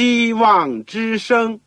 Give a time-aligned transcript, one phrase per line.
[0.00, 1.60] 希望之声。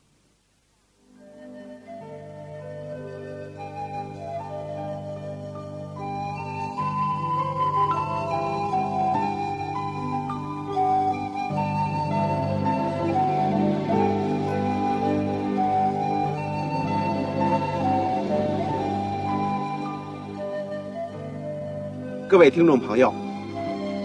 [22.27, 23.13] 各位听众朋友，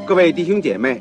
[0.06, 1.00] 各位弟兄姐妹，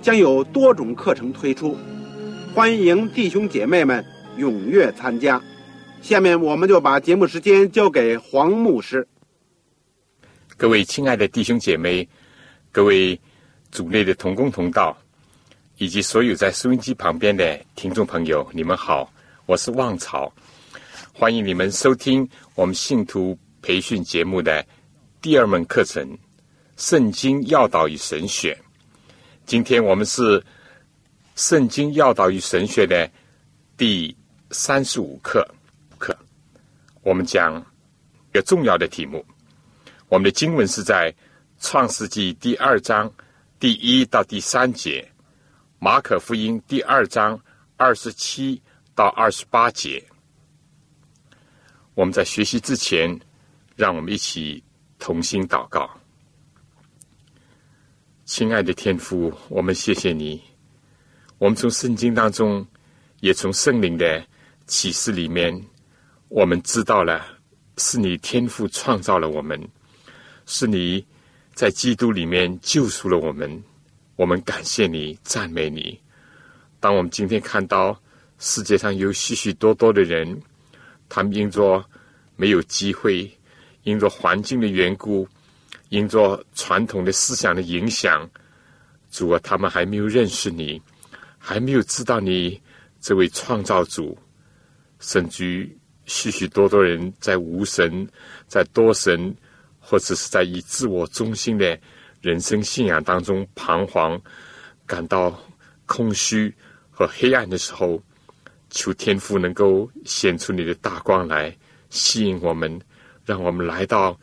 [0.00, 1.76] 将有多种课程推出，
[2.54, 4.04] 欢迎弟兄姐妹们
[4.38, 5.42] 踊跃参加。
[6.00, 9.06] 下面我们就把节目时间交给黄牧师。
[10.56, 12.08] 各位亲爱的弟兄姐妹，
[12.70, 13.20] 各位
[13.70, 14.96] 组内的同工同道，
[15.76, 19.12] 以及所有在收音机旁边的听众朋友，你们好，
[19.46, 20.32] 我是旺草，
[21.12, 24.64] 欢迎你们收听我们信徒培训节目的。
[25.20, 26.08] 第二门课程
[26.76, 28.54] 《圣经要导与神选》，
[29.48, 30.38] 今天我们是
[31.34, 33.10] 《圣经要导与神学》的
[33.78, 34.14] 第
[34.50, 35.42] 三十五课
[35.96, 36.14] 课。
[37.00, 37.58] 我们讲
[38.28, 39.24] 一个重要的题目。
[40.10, 41.10] 我们的经文是在
[41.60, 43.10] 《创世纪》第二章
[43.58, 45.00] 第一到第三节，
[45.78, 47.40] 《马可福音》第二章
[47.78, 48.60] 二十七
[48.94, 50.04] 到二十八节。
[51.94, 53.18] 我们在学习之前，
[53.76, 54.62] 让我们一起。
[55.00, 55.88] 同心祷告，
[58.28, 60.38] 亲爱的天父，我们谢谢你。
[61.38, 62.64] 我们从圣经当中，
[63.20, 64.22] 也从圣灵的
[64.66, 65.58] 启示里面，
[66.28, 67.26] 我们知道了
[67.78, 69.58] 是你天父创造了我们，
[70.44, 71.02] 是你
[71.54, 73.64] 在基督里面救赎了我们。
[74.16, 75.98] 我们感谢你，赞美你。
[76.80, 77.98] 当我们今天看到
[78.38, 80.38] 世界上有许许多多的人，
[81.08, 81.82] 他们因着
[82.36, 83.32] 没有机会。
[83.84, 85.26] 因着环境的缘故，
[85.88, 88.28] 因着传统的思想的影响，
[89.10, 90.80] 主啊，他们还没有认识你，
[91.38, 92.60] 还没有知道你
[93.00, 94.16] 这位创造主，
[95.00, 98.06] 甚至于许许多多人在无神、
[98.46, 99.34] 在多神，
[99.78, 101.78] 或者是在以自我中心的
[102.20, 104.20] 人生信仰当中彷徨，
[104.86, 105.38] 感到
[105.86, 106.54] 空虚
[106.90, 108.02] 和黑暗的时候，
[108.70, 111.56] 求天父能够显出你的大光来，
[111.90, 112.80] 吸引我们。
[113.24, 114.18] 让我们来到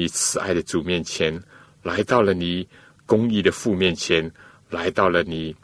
[0.00, 1.38] 你慈爱的主面前，
[1.82, 2.66] 来到了你
[3.04, 4.32] 公义的父面前，
[4.70, 5.54] 来到了你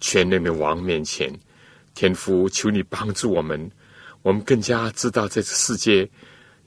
[0.00, 1.30] 全能的王面前。
[1.94, 3.70] 天父，求你帮助我们，
[4.22, 6.08] 我们更加知道这个世界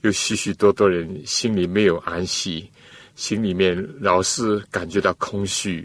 [0.02, 2.70] 有许许多多人心里没有安息，
[3.16, 5.84] 心里面老是感觉到空虚。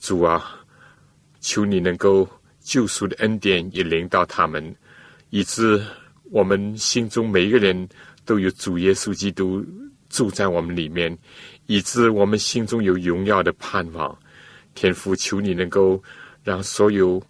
[0.00, 0.54] 主啊，
[1.40, 2.28] 求你能够
[2.60, 4.76] 救赎的恩典也临到他们，
[5.30, 5.82] 以致
[6.30, 7.88] 我们心中每一个人。
[8.26, 9.62] 都有主耶稣基督
[10.14, 11.18] 住在我们里面，
[11.66, 14.16] 以致我们心中有荣耀的盼望。
[14.76, 16.00] 天父，求你能够
[16.44, 17.20] 让所有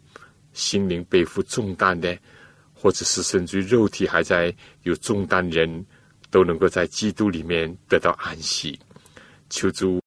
[0.53, 2.15] 心灵背负重担的，
[2.75, 5.83] 或者是甚至肉体还在有重担人，
[6.31, 8.79] 都能够在基督里面得到安息。
[9.49, 9.99] 求主，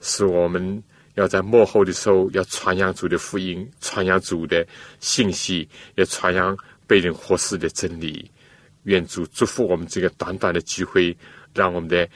[0.00, 0.82] 是我们
[1.14, 4.66] 要在幕后的时候要传扬主的福音，传扬主的
[4.98, 6.56] 信息，要传扬
[6.88, 8.28] 被人活死的真理。
[8.84, 11.16] 愿主祝福我们这个短短的机会，
[11.52, 12.08] 让我们的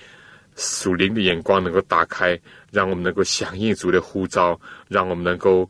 [0.57, 2.39] 属灵的眼光能够打开，
[2.71, 4.59] 让我们能够响应主的呼召，
[4.89, 5.69] 让我们能够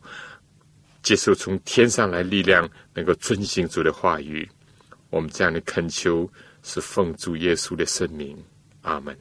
[1.01, 4.47] 接受从天上来力量，能够遵行主的话语。
[5.09, 6.29] 我们这样的恳求
[6.63, 8.37] 是奉主耶稣的圣名，
[8.81, 9.17] 阿门。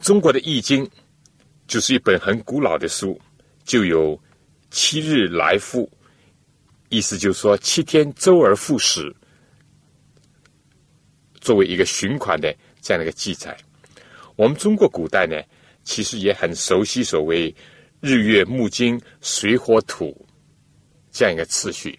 [0.00, 0.88] 中国的易经
[1.66, 3.20] 就是一本很古老的书，
[3.64, 4.18] 就有
[4.70, 5.90] 七日来复。
[6.90, 9.14] 意思就是说，七天周而复始，
[11.40, 12.52] 作为一个循环的
[12.82, 13.56] 这样的一个记载。
[14.34, 15.40] 我们中国古代呢，
[15.84, 17.54] 其实也很熟悉所谓
[18.00, 20.26] 日月木金水火土
[21.12, 21.96] 这样一个次序。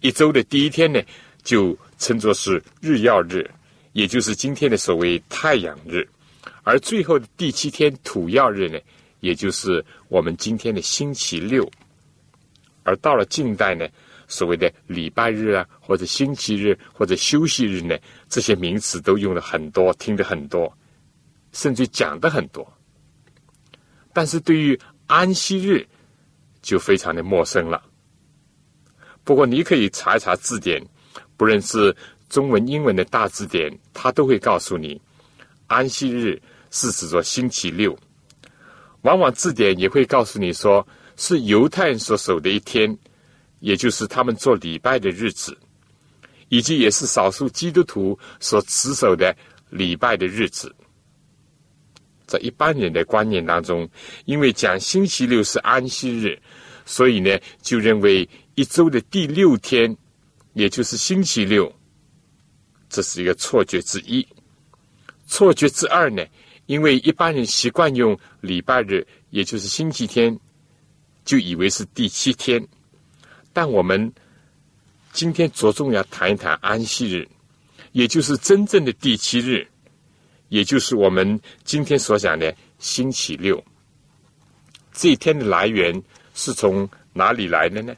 [0.00, 1.02] 一周的第一天呢，
[1.42, 3.44] 就称作是日曜日，
[3.94, 6.06] 也就是今天的所谓太阳日；
[6.62, 8.78] 而最后的第七天土曜日呢，
[9.18, 11.68] 也就是我们今天的星期六。
[12.84, 13.88] 而到了近代呢。
[14.30, 17.98] 所谓的礼拜日啊，或者星期日，或者休息日呢，
[18.28, 20.72] 这些名词都用了很多，听得很多，
[21.52, 22.66] 甚至讲的很多。
[24.12, 25.86] 但是对于安息日
[26.62, 27.82] 就非常的陌生了。
[29.24, 30.80] 不过你可以查一查字典，
[31.36, 31.94] 不论是
[32.28, 35.00] 中文、英文的大字典，它都会告诉你，
[35.66, 36.40] 安息日
[36.70, 37.98] 是指着星期六。
[39.02, 40.86] 往往字典也会告诉你说，
[41.16, 42.96] 是犹太人所守的一天，
[43.60, 45.56] 也就是他们做礼拜的日子，
[46.48, 49.34] 以及也是少数基督徒所持守的
[49.70, 50.74] 礼拜的日子。
[52.26, 53.88] 在一般人的观念当中，
[54.24, 56.40] 因为讲星期六是安息日，
[56.84, 59.96] 所以呢，就认为一周的第六天，
[60.52, 61.72] 也就是星期六，
[62.88, 64.26] 这是一个错觉之一。
[65.26, 66.24] 错觉之二呢？
[66.66, 70.38] 因为一般人习惯用礼拜日，也就是星期天，
[71.24, 72.64] 就以为是第七天。
[73.52, 74.12] 但我们
[75.12, 77.28] 今天着重要谈一谈安息日，
[77.92, 79.66] 也就是真正的第七日，
[80.48, 83.62] 也就是我们今天所讲的星期六。
[84.92, 86.02] 这一天的来源
[86.34, 87.94] 是从哪里来的呢？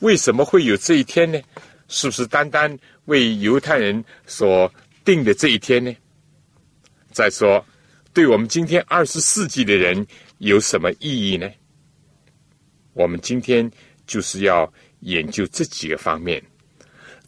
[0.00, 1.40] 为什么会有这一天呢？
[1.88, 4.72] 是不是单单为犹太人所
[5.04, 5.94] 定的这一天呢？
[7.12, 7.64] 再说。
[8.12, 10.06] 对我们今天二十世纪的人
[10.38, 11.50] 有什么意义呢？
[12.92, 13.68] 我们今天
[14.06, 14.72] 就是要
[15.04, 16.42] 研究这几个方面。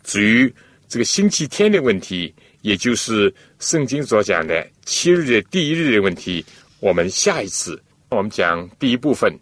[0.03, 0.53] 至于
[0.89, 6.45] 这个星期天的问题，也就是圣经所讲的七日的第一日的问题，
[6.81, 9.33] 我们下一次我们讲第一部分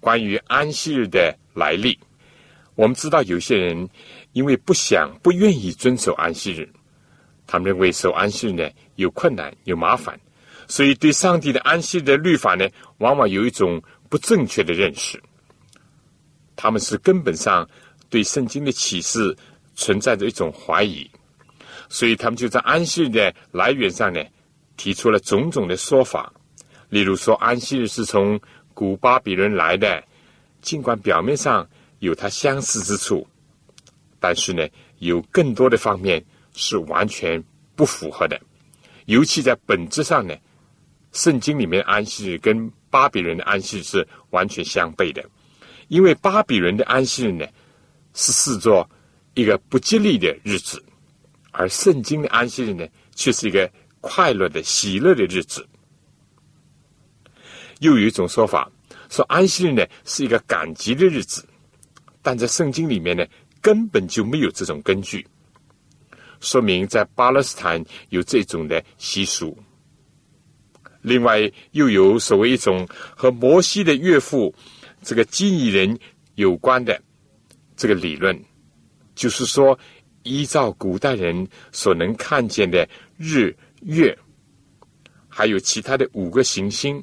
[0.00, 1.98] 关于安息日的来历。
[2.74, 3.88] 我们知道有些人
[4.32, 6.68] 因为不想、不愿意遵守安息日，
[7.46, 10.18] 他们认为守安息日呢有困难、有麻烦。
[10.68, 12.68] 所以，对上帝的安息的律法呢，
[12.98, 15.22] 往往有一种不正确的认识。
[16.56, 17.68] 他们是根本上
[18.08, 19.36] 对圣经的启示
[19.74, 21.08] 存在着一种怀疑，
[21.88, 24.20] 所以他们就在安息日的来源上呢，
[24.76, 26.32] 提出了种种的说法。
[26.88, 28.40] 例如说，安息日是从
[28.72, 30.02] 古巴比伦来的，
[30.62, 31.68] 尽管表面上
[31.98, 33.26] 有它相似之处，
[34.18, 34.66] 但是呢，
[34.98, 36.24] 有更多的方面
[36.54, 37.42] 是完全
[37.74, 38.40] 不符合的，
[39.04, 40.34] 尤其在本质上呢。
[41.12, 45.24] 圣经里面安息日跟巴比伦的安息日是完全相悖的，
[45.88, 47.46] 因为巴比伦的安息日呢
[48.14, 48.88] 是视作
[49.34, 50.82] 一个不吉利的日子，
[51.52, 55.66] 而圣经的安息日呢却是一个快乐的、喜乐的日子。
[57.80, 58.70] 又有一种说法
[59.10, 61.46] 说安息日呢是一个赶集的日子，
[62.22, 63.24] 但在圣经里面呢
[63.60, 65.26] 根本就没有这种根据，
[66.40, 69.56] 说明在巴勒斯坦有这种的习俗。
[71.02, 74.52] 另外，又有所谓一种和摩西的岳父
[75.02, 75.98] 这个基尼人
[76.34, 77.00] 有关的
[77.76, 78.38] 这个理论，
[79.14, 79.78] 就是说，
[80.22, 84.16] 依照古代人所能看见的日月，
[85.28, 87.02] 还有其他的五个行星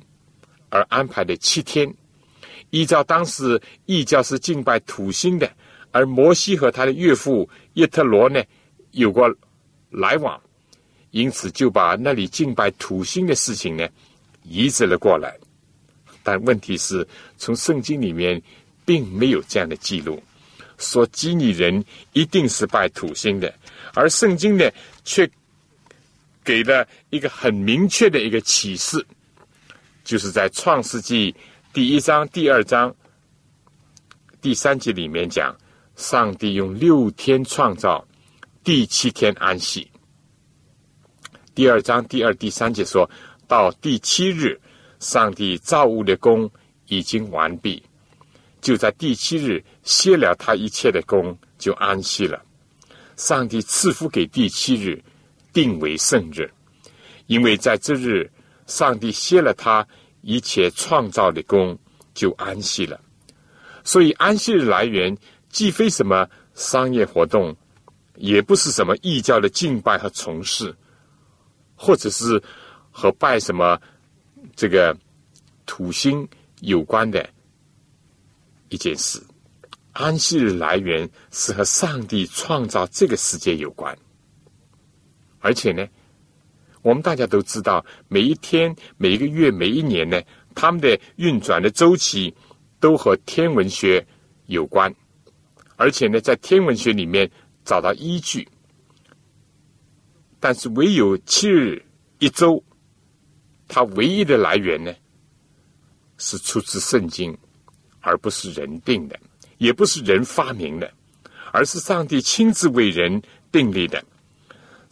[0.69, 1.93] 而安排的七天，
[2.71, 5.49] 依照当时异教是敬拜土星的，
[5.91, 8.43] 而摩西和他的岳父叶特罗呢
[8.91, 9.33] 有过
[9.89, 10.41] 来往。
[11.11, 13.87] 因此，就把那里敬拜土星的事情呢
[14.41, 15.37] 移植了过来。
[16.23, 18.41] 但问题是，从圣经里面
[18.85, 20.23] 并没有这样的记录，
[20.77, 21.83] 说基尼人
[22.13, 23.53] 一定是拜土星的，
[23.93, 24.71] 而圣经呢
[25.03, 25.29] 却
[26.43, 29.05] 给了一个很明确的一个启示，
[30.03, 31.35] 就是在创世纪
[31.73, 32.93] 第一章、第二章、
[34.41, 35.55] 第三节里面讲，
[35.95, 38.05] 上帝用六天创造，
[38.63, 39.89] 第七天安息。
[41.55, 43.09] 第二章第二、第三节说
[43.47, 44.59] 到第七日，
[45.03, 46.49] 上帝造物的功
[46.87, 47.83] 已经完毕，
[48.61, 52.41] 就在第七日歇了他一切的功，就安息了。
[53.17, 55.03] 上帝赐福给第七日，
[55.51, 56.49] 定为圣日，
[57.27, 58.31] 因为在这日，
[58.65, 59.85] 上帝歇了他
[60.21, 61.77] 一切创造的功，
[62.13, 62.97] 就安息了。
[63.83, 65.15] 所以安息日来源
[65.49, 67.53] 既非什么商业活动，
[68.15, 70.73] 也不是什么异教的敬拜和从事。
[71.75, 72.41] 或者是
[72.89, 73.77] 和拜什么
[74.55, 74.95] 这个
[75.65, 76.27] 土星
[76.61, 77.27] 有关的
[78.69, 79.21] 一件事，
[79.91, 83.97] 安息日来源是和上帝创造这个世界有关，
[85.39, 85.87] 而且呢，
[86.81, 90.21] 我们大家都知道，每一天、每一个月、每一年呢，
[90.53, 92.33] 他们的运转的周期
[92.79, 94.05] 都和天文学
[94.47, 94.93] 有关，
[95.75, 97.29] 而且呢，在天文学里面
[97.65, 98.47] 找到依据。
[100.39, 101.83] 但是唯有七日
[102.19, 102.61] 一周，
[103.73, 104.93] 它唯一的来源呢，
[106.19, 107.35] 是出自圣经，
[108.01, 109.19] 而不是人定的，
[109.57, 110.93] 也不是人发明的，
[111.51, 113.19] 而是上帝亲自为人
[113.51, 113.99] 定立的。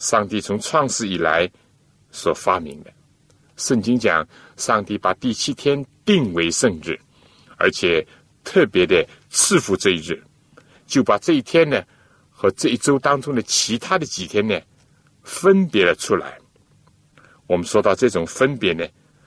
[0.00, 1.48] 上帝从创世以来
[2.10, 2.92] 所发明的。
[3.56, 6.98] 圣经讲，上帝把第七天定为圣日，
[7.56, 8.04] 而且
[8.42, 10.20] 特别的赐福这一日，
[10.88, 11.80] 就把这一天呢
[12.28, 14.60] 和这一周当中的其他的几天呢
[15.22, 16.41] 分别了出来。
[17.52, 18.82] 我们说到这种分别呢，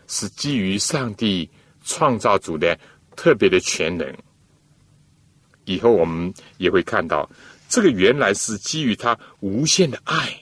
[0.07, 1.47] 是基于上帝
[1.83, 2.75] 创造主的
[3.15, 4.17] 特别的全能。
[5.65, 7.29] 以后我们也会看到，
[7.69, 10.35] 这个原来是基于他无限的爱。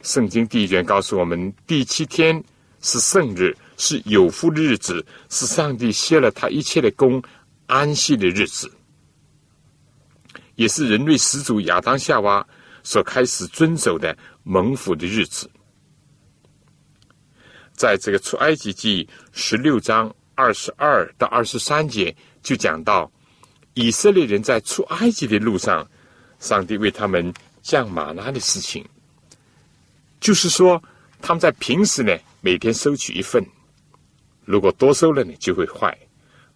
[0.00, 2.42] 圣经第一卷告诉我们，第七天
[2.80, 7.22] 是圣日，是有福的日子，是上帝歇了他一切的功、
[7.66, 8.72] 安息的日子，
[10.54, 12.46] 也是人类始祖亚当夏娃
[12.82, 15.50] 所开始遵守的蒙福的日子。
[17.76, 23.10] 在这个出埃及记十六章二十二到二十三节，就讲到。
[23.78, 25.86] 以色列人在出埃及的路上，
[26.40, 27.30] 上帝为他们
[27.60, 28.82] 降马拉的事情，
[30.18, 30.82] 就是说
[31.20, 33.44] 他们在平时呢每天收取一份，
[34.46, 35.94] 如果多收了呢就会坏，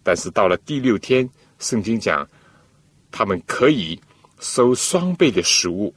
[0.02, 2.26] 但是到了第六天，圣经讲
[3.12, 4.00] 他们可以
[4.38, 5.94] 收双倍的食物，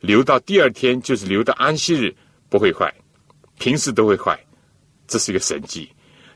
[0.00, 2.14] 留到第二天就是留到安息日
[2.48, 2.94] 不会坏，
[3.58, 4.38] 平时都会坏，
[5.14, 5.88] 这是一个神迹。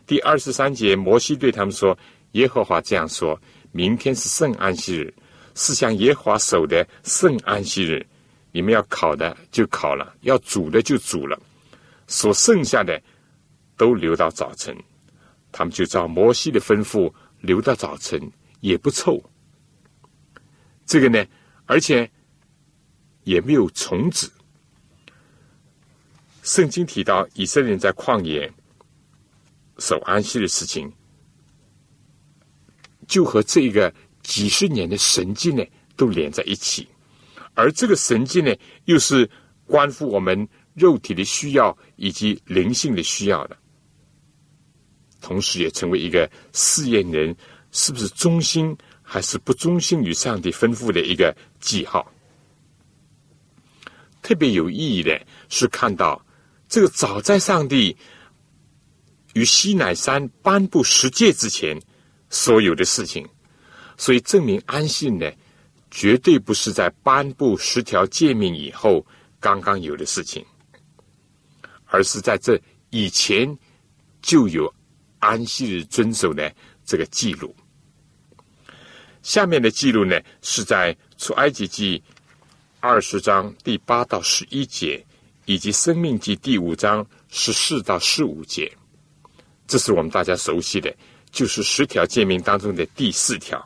[0.06, 1.98] 第二十三节，摩西对他们说
[2.38, 3.36] ：“耶和华这样说。”
[3.72, 5.12] 明天是圣安息日，
[5.56, 8.06] 是向耶和华守的圣安息日。
[8.52, 11.36] 你们要烤的就烤了，要煮的就煮了，
[12.06, 13.02] 所剩下的
[13.76, 14.72] 都留到早晨。
[15.50, 18.30] 他们就照摩西的吩咐留到早晨，
[18.60, 19.20] 也不臭。
[20.86, 21.26] 这个呢，
[21.66, 22.08] 而且
[23.24, 24.30] 也没有虫子。
[26.44, 28.50] 圣经提到以色列人在旷野
[29.78, 30.92] 守安息的事情。
[33.06, 33.92] 就和这个
[34.22, 35.64] 几十年的神迹呢，
[35.96, 36.86] 都连在一起，
[37.54, 38.54] 而这个神迹呢，
[38.84, 39.28] 又是
[39.64, 43.56] 关乎我们肉体的需要以及灵性的需要的，
[45.22, 47.34] 同时也成为一个试验人
[47.72, 52.12] 是不是忠心还是不忠心于上帝吩咐的一个记号。
[54.20, 55.18] 特别有意义的
[55.48, 56.22] 是，看到
[56.68, 57.96] 这个早在上帝
[59.38, 61.80] 与西乃山颁布十诫之前。
[62.30, 63.26] 所有的事情，
[63.96, 65.32] 所以证明安信呢，
[65.90, 69.02] 绝对不是在颁布十条诫命以后
[69.40, 70.44] 刚刚有的事情，
[71.86, 73.56] 而是在这以前
[74.20, 74.70] 就有
[75.20, 76.54] 安息日遵守的
[76.84, 77.56] 这个记录。
[79.22, 82.02] 下面的记录呢，是在出埃及记
[82.80, 85.02] 二十章第八到十一节，
[85.46, 88.70] 以及生命记第五章十四到十五节，
[89.68, 90.92] 这是我们大家熟悉的。
[91.30, 93.62] 就是十条诫命当中的第四条，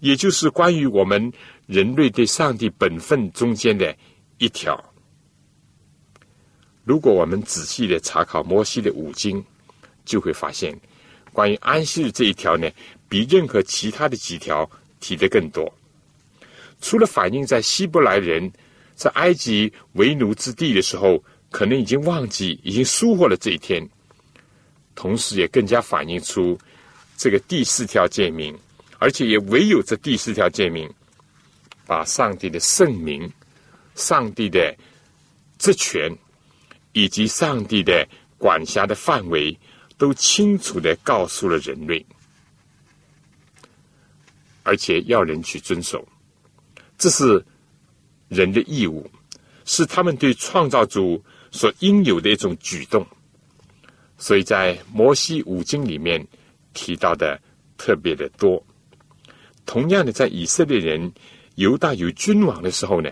[0.00, 1.32] 也就是关于我们
[1.68, 3.96] 人类对上帝本分中间的
[4.38, 4.76] 一条。
[6.82, 9.42] 如果我们仔细的查考摩西的五经，
[10.04, 10.76] 就会发现，
[11.32, 12.68] 关于安息日这一条呢，
[13.08, 15.72] 比任何其他的几条提的更多。
[16.80, 18.52] 除了反映在希伯来人
[18.96, 21.22] 在埃及为奴之地的时候，
[21.52, 23.88] 可能已经忘记、已经疏忽了这一天。
[24.94, 26.58] 同时，也更加反映出
[27.16, 28.56] 这个第四条诫命，
[28.98, 30.88] 而且也唯有这第四条诫命，
[31.86, 33.30] 把上帝的圣名、
[33.94, 34.76] 上帝的
[35.58, 36.16] 职权
[36.92, 38.06] 以及上帝的
[38.38, 39.58] 管辖的范围，
[39.96, 42.04] 都清楚的告诉了人类，
[44.62, 46.06] 而且要人去遵守，
[46.98, 47.44] 这是
[48.28, 49.10] 人的义务，
[49.64, 53.06] 是他们对创造主所应有的一种举动。
[54.22, 56.24] 所以在摩西五经里面
[56.74, 57.36] 提到的
[57.76, 58.64] 特别的多。
[59.66, 61.12] 同样的，在以色列人
[61.56, 63.10] 犹大有君王的时候呢，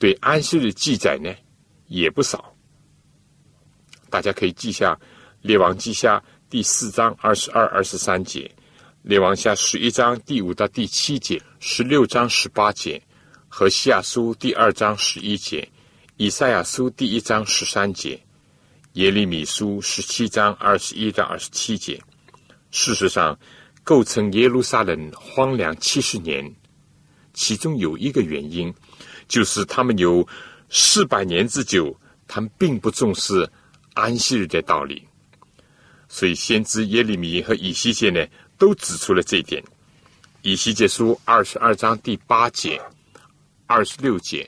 [0.00, 1.32] 对安息日记载呢
[1.86, 2.52] 也不少。
[4.10, 4.94] 大家可以记下
[5.42, 6.18] 《列王记下》
[6.50, 8.50] 第四章二十二、二十三节，
[9.02, 13.00] 《列王下》十一章第五到第七节，十六章十八节，
[13.46, 15.68] 和西亚书第二章十一节，
[16.16, 18.20] 以赛亚书第一章十三节。
[18.94, 21.98] 耶利米书十七章二十一到二十七节，
[22.70, 23.38] 事实上，
[23.82, 26.54] 构成耶路撒冷荒凉七十年，
[27.32, 28.72] 其中有一个原因，
[29.26, 30.28] 就是他们有
[30.68, 33.50] 四百年之久，他们并不重视
[33.94, 35.02] 安息日的道理。
[36.06, 38.22] 所以，先知耶利米和以西结呢，
[38.58, 39.64] 都指出了这一点。
[40.42, 42.78] 以西结书二十二章第八节、
[43.66, 44.46] 二十六节、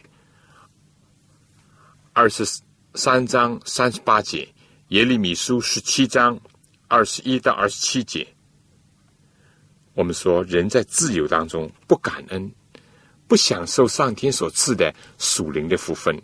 [2.12, 2.44] 二十。
[2.96, 4.48] 三章三十八节，
[4.90, 6.38] 耶利米书十七章
[6.86, 8.24] 二十一到二十七节。
[9.94, 12.48] 我们说，人在自由当中不感恩，
[13.26, 16.16] 不享受上天所赐的属灵的福分，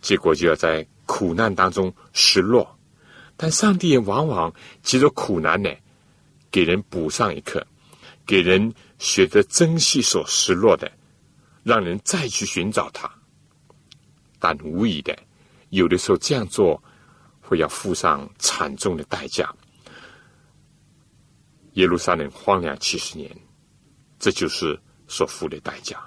[0.00, 2.78] 结果就要在苦难当中失落。
[3.36, 5.68] 但上帝也往往借着苦难呢，
[6.48, 7.66] 给人补上一课，
[8.24, 10.88] 给人学得珍惜所失落的，
[11.64, 13.12] 让人再去寻找他。
[14.38, 15.18] 但无疑的，
[15.70, 16.82] 有的时候这样做
[17.40, 19.52] 会要付上惨重的代价。
[21.74, 23.30] 耶路撒冷荒凉七十年，
[24.18, 26.02] 这就是所付的代价。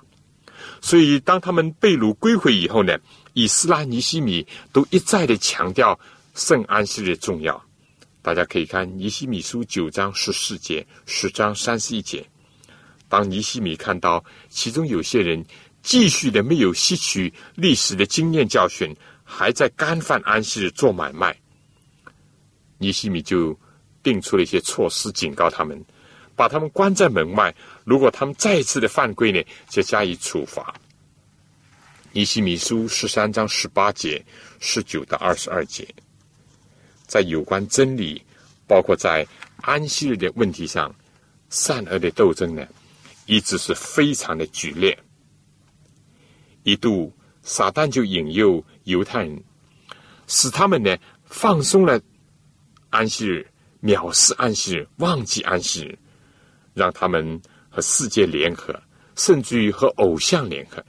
[0.81, 2.97] 所以，当他们被掳归回以后呢，
[3.33, 5.97] 以斯拉、尼西米都一再的强调
[6.35, 7.63] 圣安息的重要。
[8.21, 12.25] 大家可以看尼西米书九章十四节、十章三十一节。
[13.07, 15.43] 当尼西米看到其中有些人
[15.81, 18.95] 继续的没有吸取历史的经验教训，
[19.33, 21.33] 还在干犯安息日做买卖，
[22.77, 23.57] 尼西米就
[24.03, 25.81] 定出了一些措施，警告他们。
[26.35, 27.53] 把他们关在门外，
[27.85, 30.73] 如果他们再次的犯规呢，就加以处罚。
[32.11, 34.23] 尼西米书十三章十八节、
[34.59, 35.87] 十九到二十二节，
[37.05, 38.21] 在有关真理，
[38.67, 39.25] 包括在
[39.61, 40.93] 安息日的问题上，
[41.49, 42.67] 善恶的斗争呢，
[43.27, 44.97] 一直是非常的剧烈。
[46.63, 49.43] 一度，撒旦就引诱犹太人，
[50.27, 51.99] 使他们呢放松了
[52.89, 53.47] 安息日，
[53.81, 55.97] 藐视安息日，忘记安息日。
[56.73, 58.73] 让他们和世界联合，
[59.17, 60.81] 甚至于和偶像联合。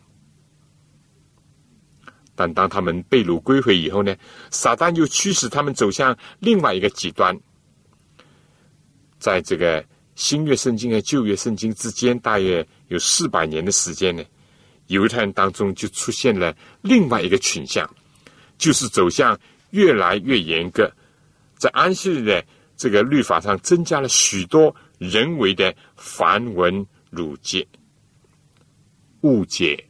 [2.36, 4.14] 但当他们被掳归回以后呢？
[4.52, 7.36] 撒旦又驱使他们走向另外一个极端。
[9.18, 9.84] 在这个
[10.14, 14.22] 新约圣经和旧约圣经之间，大约有四百年的时间呢，
[14.92, 17.88] 犹太人当中就出现了另外一个倾向，
[18.58, 19.38] 就是走向
[19.70, 20.92] 越来越严格，
[21.56, 22.44] 在安息日的
[22.76, 24.74] 这个律法上增加了许多。
[24.98, 27.66] 人为的繁文缛节，
[29.22, 29.84] 误解、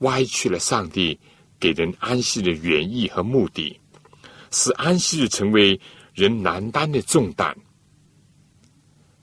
[0.00, 1.18] 歪曲了上帝
[1.58, 3.80] 给人安息的原意和目的，
[4.50, 5.80] 使安息日成为
[6.12, 7.56] 人难担的重担。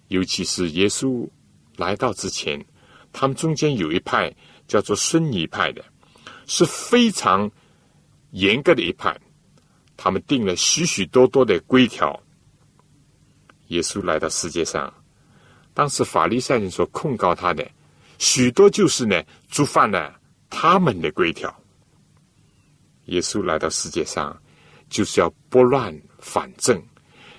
[0.07, 1.29] 尤其是耶稣
[1.75, 2.65] 来到之前，
[3.13, 4.34] 他们中间有一派
[4.67, 5.84] 叫做孙尼派的，
[6.45, 7.49] 是非常
[8.32, 9.17] 严格的一派，
[9.95, 12.21] 他们定了许许多多的规条。
[13.67, 14.93] 耶稣来到世界上。
[15.73, 17.69] 当时法利赛人所控告他的
[18.17, 21.53] 许多，就是呢触犯了他们的规条。
[23.06, 24.36] 耶稣来到世界上，
[24.89, 26.82] 就是要拨乱反正，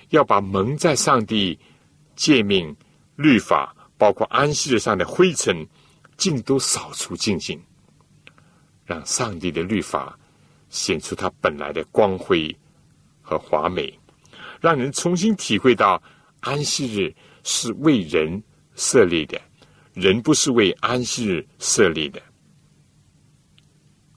[0.09, 1.59] 要把蒙在上帝
[2.15, 2.73] 诫命、
[3.17, 5.67] 律法，包括安息日上的灰尘，
[6.19, 7.59] 尽都扫除净净，
[8.85, 10.15] 让上帝的律法
[10.69, 12.55] 显出它本来的光辉
[13.19, 13.97] 和华美，
[14.61, 15.99] 让人重新体会到
[16.41, 17.11] 安息日。
[17.41, 18.43] 是为人
[18.75, 19.41] 设立的，
[19.93, 22.21] 人不是为安息日设立的。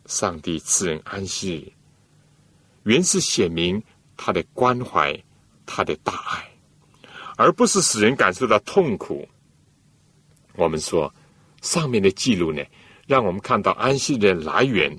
[0.07, 1.73] 上帝赐人安息日，
[2.83, 3.81] 原是显明
[4.17, 5.17] 他的关怀，
[5.65, 6.51] 他的大爱，
[7.37, 9.27] 而不是使人感受到痛苦。
[10.57, 11.11] 我们说
[11.63, 12.63] 上面的记录呢，
[13.07, 14.95] 让我们看到安息的来源，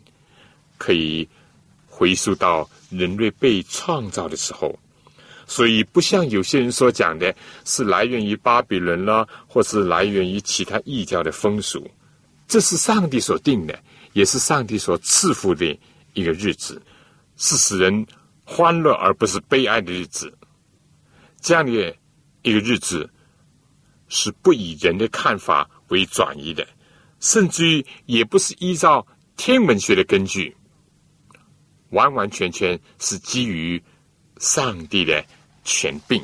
[0.80, 1.30] 可以
[1.86, 4.78] 回溯到人类被创造的时候。
[5.46, 11.86] 所以，不像有些人所讲的，是来源于巴比伦啦，或是来源于其他异教的风俗。
[12.48, 13.78] 这是上帝所定的，
[14.14, 15.78] 也是上帝所赐福的
[16.14, 16.82] 一个日子，
[17.36, 18.08] 是使人
[18.46, 20.34] 欢乐而不是悲哀的日子。
[21.42, 21.72] 这样的
[22.42, 23.10] 一个日子，
[24.14, 26.68] 是不以人的看法为转移的，
[27.20, 30.56] 甚至于也不是依照天文学的根据，
[31.90, 33.82] 完完全全是基于。
[34.40, 35.24] 上帝的
[35.64, 36.22] 权柄，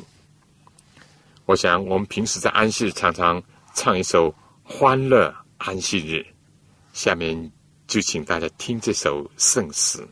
[1.46, 4.30] 我想我们平时在安息日常常唱一首
[4.62, 6.16] 《欢乐安息日》，
[6.92, 7.50] 下面
[7.86, 10.06] 就请大家听这首圣诗。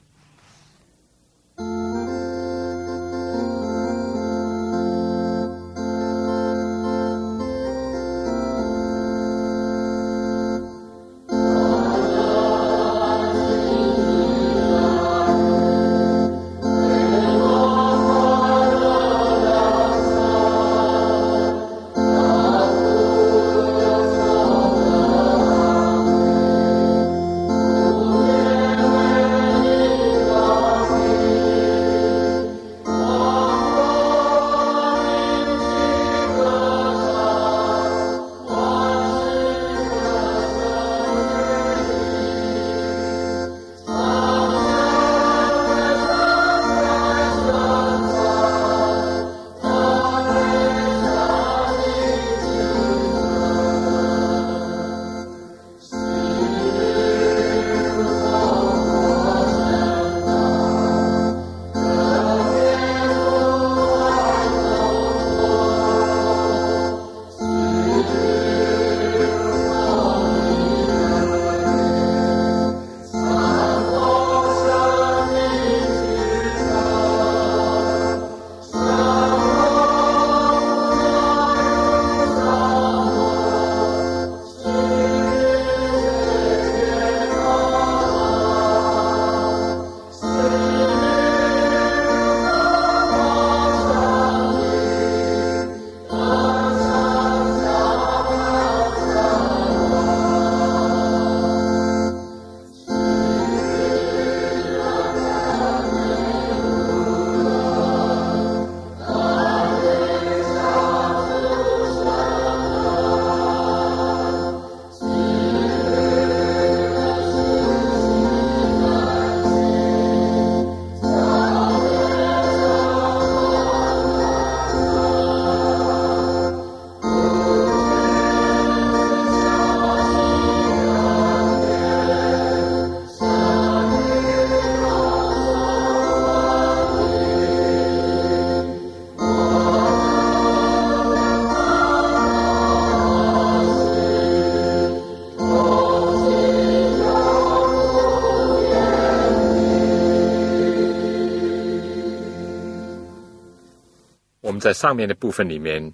[154.59, 155.93] 在上面的部分里面，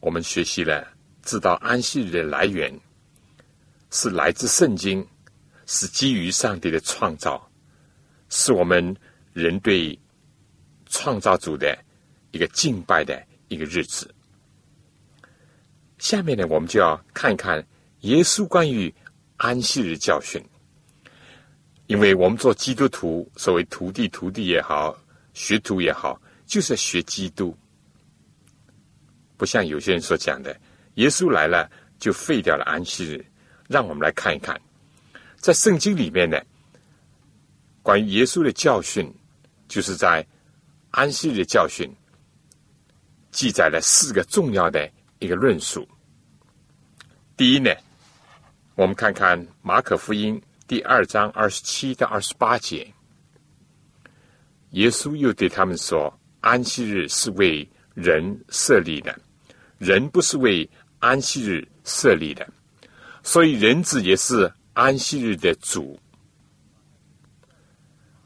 [0.00, 0.86] 我们学习了
[1.22, 2.72] 知道安息日的来源
[3.90, 5.06] 是来自圣经，
[5.66, 7.50] 是基于上帝的创造，
[8.28, 8.96] 是我们
[9.32, 9.98] 人对
[10.86, 11.76] 创造主的
[12.30, 14.12] 一个敬拜的一个日子。
[15.98, 17.66] 下面呢，我们就要看一看
[18.00, 18.94] 耶稣关于
[19.36, 20.40] 安息日教训，
[21.86, 24.96] 因为我们做基督徒，所谓徒弟、徒弟也好，
[25.34, 27.56] 学徒也好，就是学基督，
[29.36, 30.58] 不像有些人所讲的，
[30.94, 33.24] 耶稣来了就废掉了安息日。
[33.68, 34.60] 让我们来看一看，
[35.36, 36.36] 在圣经里面呢，
[37.82, 39.08] 关于耶稣的教训，
[39.68, 40.26] 就是在
[40.90, 41.88] 安息日的教训，
[43.30, 44.90] 记载了四个重要的。
[45.20, 45.84] 一个论述。
[47.36, 47.74] 第一呢，
[48.76, 52.94] 我们看看马可福音第二章二十七到二十八节，
[54.70, 59.18] 耶稣又对他们说：“安息日是为人设立的，
[59.78, 62.48] 人不是为安息日设立的，
[63.22, 65.98] 所以人子也是安息日的主。”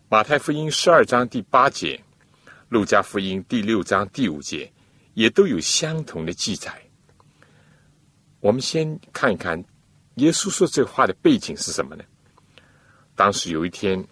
[0.09, 2.03] 马太福音十二章第八节，
[2.69, 4.71] 路加福音第六章第五节。
[5.15, 6.73] 也都有相同的记载。
[8.41, 9.63] 我们先看一看，
[10.15, 12.05] 耶稣说这话的背景是什么呢？
[13.15, 14.03] 当时有一天，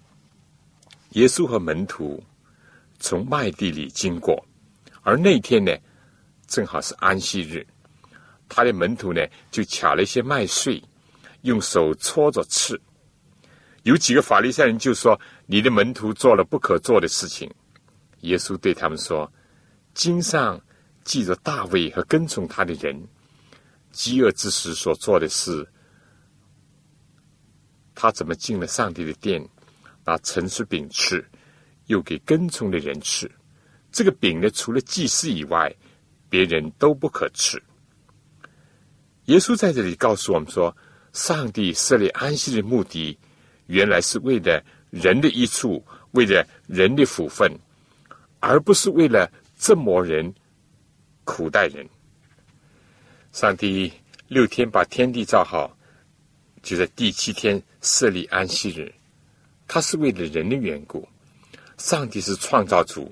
[1.12, 2.22] 耶稣和门徒
[3.00, 4.46] 从麦地里经过，
[5.02, 5.76] 而那天呢，
[6.46, 7.66] 正好是安息日。
[8.48, 10.80] 他的门徒呢，就抢了一些麦穗，
[11.42, 12.80] 用手搓着吃。
[13.82, 17.52] 有几个法利赛人就说：“你的门徒做了不可做的事情。”
[18.22, 19.32] 耶稣对他们说
[19.94, 20.60] ：“经上。”
[21.02, 23.08] 记着大卫和跟从他的人
[23.90, 25.66] 饥饿之时所做的事，
[27.94, 29.48] 他怎么进了上帝的殿，
[30.04, 31.26] 拿陈设饼吃，
[31.90, 33.29] 又给跟从的人吃。
[33.90, 35.74] 这个饼呢，除了祭司以外，
[36.29, 37.61] 别人都不可吃。
[39.24, 40.76] 耶稣在这里告诉我们说，
[41.12, 43.18] 上帝设立安息的目的，
[43.66, 47.53] 原来是为了人的益处，为了人的福分，
[48.38, 50.33] 而不是为了折磨人。
[51.24, 51.88] 苦待人，
[53.33, 53.92] 上帝
[54.29, 55.76] 六天把天地造好，
[56.62, 58.92] 就在第七天设立安息日。
[59.68, 61.09] 他是为了人的缘故。
[61.80, 63.10] 上帝是创造主，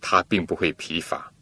[0.00, 1.32] 他并不会疲乏。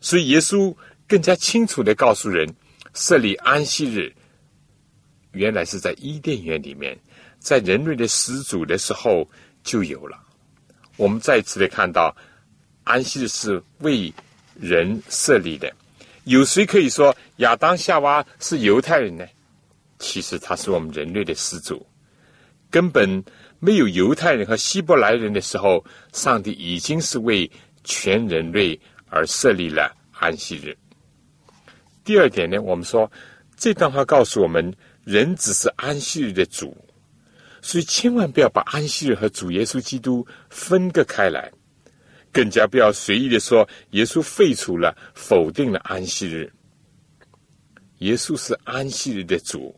[0.00, 0.74] 所以耶稣
[1.06, 2.56] 更加清楚的告诉人，
[2.94, 4.14] 设立安息日，
[5.32, 6.98] 原来是在伊甸园里面，
[7.38, 9.28] 在人类的始祖的时候
[9.62, 10.18] 就有了。
[10.96, 12.16] 我们再次的看到，
[12.84, 14.12] 安息日是为。
[14.60, 15.72] 人设立的，
[16.24, 19.24] 有谁可以说亚当夏娃是犹太人呢？
[20.00, 21.86] 其实他是我们人类的始祖，
[22.68, 23.22] 根本
[23.60, 27.50] 没有犹太人和希伯来人的时候，上帝已经是为
[27.84, 30.76] 全人类而设立了安息日。
[32.04, 33.10] 第二点呢，我们说
[33.56, 34.72] 这段话告诉我们，
[35.04, 36.76] 人只是安息日的主，
[37.60, 41.50] 所以千万不要把安息日和主耶稣基督分割开来。
[42.30, 46.52] 更加不要随意的说，耶稣废除了、否定了安息日。
[47.98, 49.74] 耶稣是安息日的主，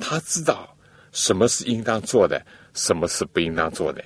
[0.00, 0.74] 他知道
[1.12, 4.04] 什么是应当做的，什么是不应当做的。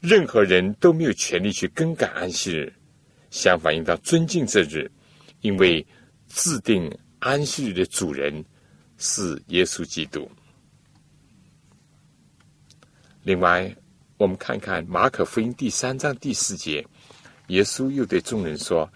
[0.00, 2.72] 任何人都没有权利去更改安息日，
[3.30, 4.90] 相反，应当尊敬这日，
[5.40, 5.86] 因为
[6.28, 8.44] 制定安息日的主人
[8.96, 10.30] 是耶稣基督。
[13.22, 13.74] 另外，
[14.16, 16.86] 我们看看马可福音第三章第四节。
[17.48, 18.90] 耶稣又对众人说：“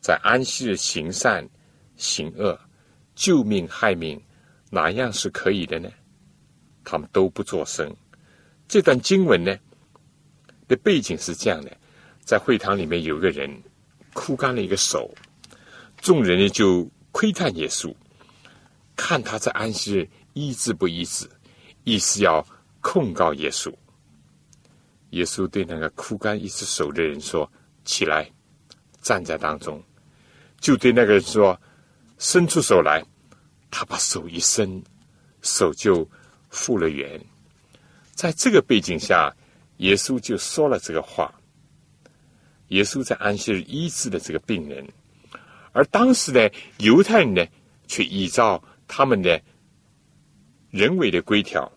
[0.00, 1.48] 在安息日行善、
[1.96, 2.58] 行恶、
[3.14, 4.20] 救命害命，
[4.70, 5.88] 哪样是可以的呢？”
[6.82, 7.94] 他们都不作声。
[8.68, 9.56] 这段经文呢
[10.68, 11.76] 的背景是这样的：
[12.22, 13.50] 在会堂里面有个人
[14.12, 15.12] 枯干了一个手，
[16.00, 17.94] 众人呢就窥探耶稣，
[18.94, 21.28] 看他在安息日医治不医治，
[21.84, 22.46] 意思要
[22.80, 23.74] 控告耶稣。
[25.10, 27.50] 耶稣对那个枯干一只手的人说。
[27.84, 28.30] 起来，
[29.00, 29.82] 站在当中，
[30.60, 31.58] 就对那个人说
[32.20, 33.02] ：“伸出手来。”
[33.72, 34.84] 他把手一伸，
[35.40, 36.06] 手就
[36.50, 37.18] 复了原。
[38.18, 39.32] 在这个背景下，
[39.76, 41.32] 耶稣就说了这个话。
[42.70, 44.84] 耶稣在安息日医治的这个病人，
[45.70, 47.46] 而当时的犹太人呢，
[47.86, 49.40] 却依照他们的
[50.72, 51.70] 人为的规条，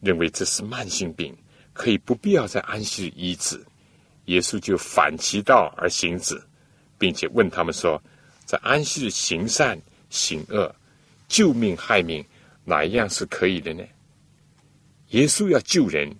[0.00, 1.36] 认为这是慢性病，
[1.72, 3.60] 可以不必要在安息日医治。
[4.26, 6.40] 耶稣就反其道而行之，
[6.96, 8.00] 并且问他们说
[8.46, 9.76] ：“在安息日行善
[10.10, 10.72] 行恶、
[11.26, 12.24] 救命害命，
[12.64, 13.82] 哪一样是可以的呢？”
[15.14, 16.12] 耶稣要救人，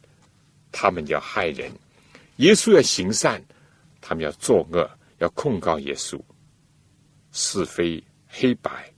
[0.70, 1.68] 他们要害人；
[2.36, 3.44] 耶稣要行善，
[4.00, 6.20] 他们要作恶；要控告耶稣，
[7.32, 8.88] 是非黑白，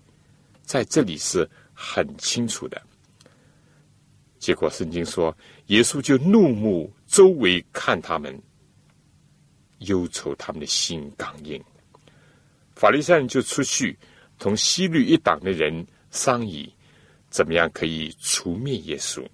[0.62, 2.80] 在这里是很清楚的。
[4.38, 5.34] 结果圣经说，
[5.68, 8.38] 耶稣就怒目周围看他们，
[9.78, 11.58] 忧愁他们的心刚硬。
[12.74, 13.98] 法利赛人就出去
[14.38, 16.70] 同西律一党的人商议，
[17.30, 19.26] 怎么样可以除灭耶稣。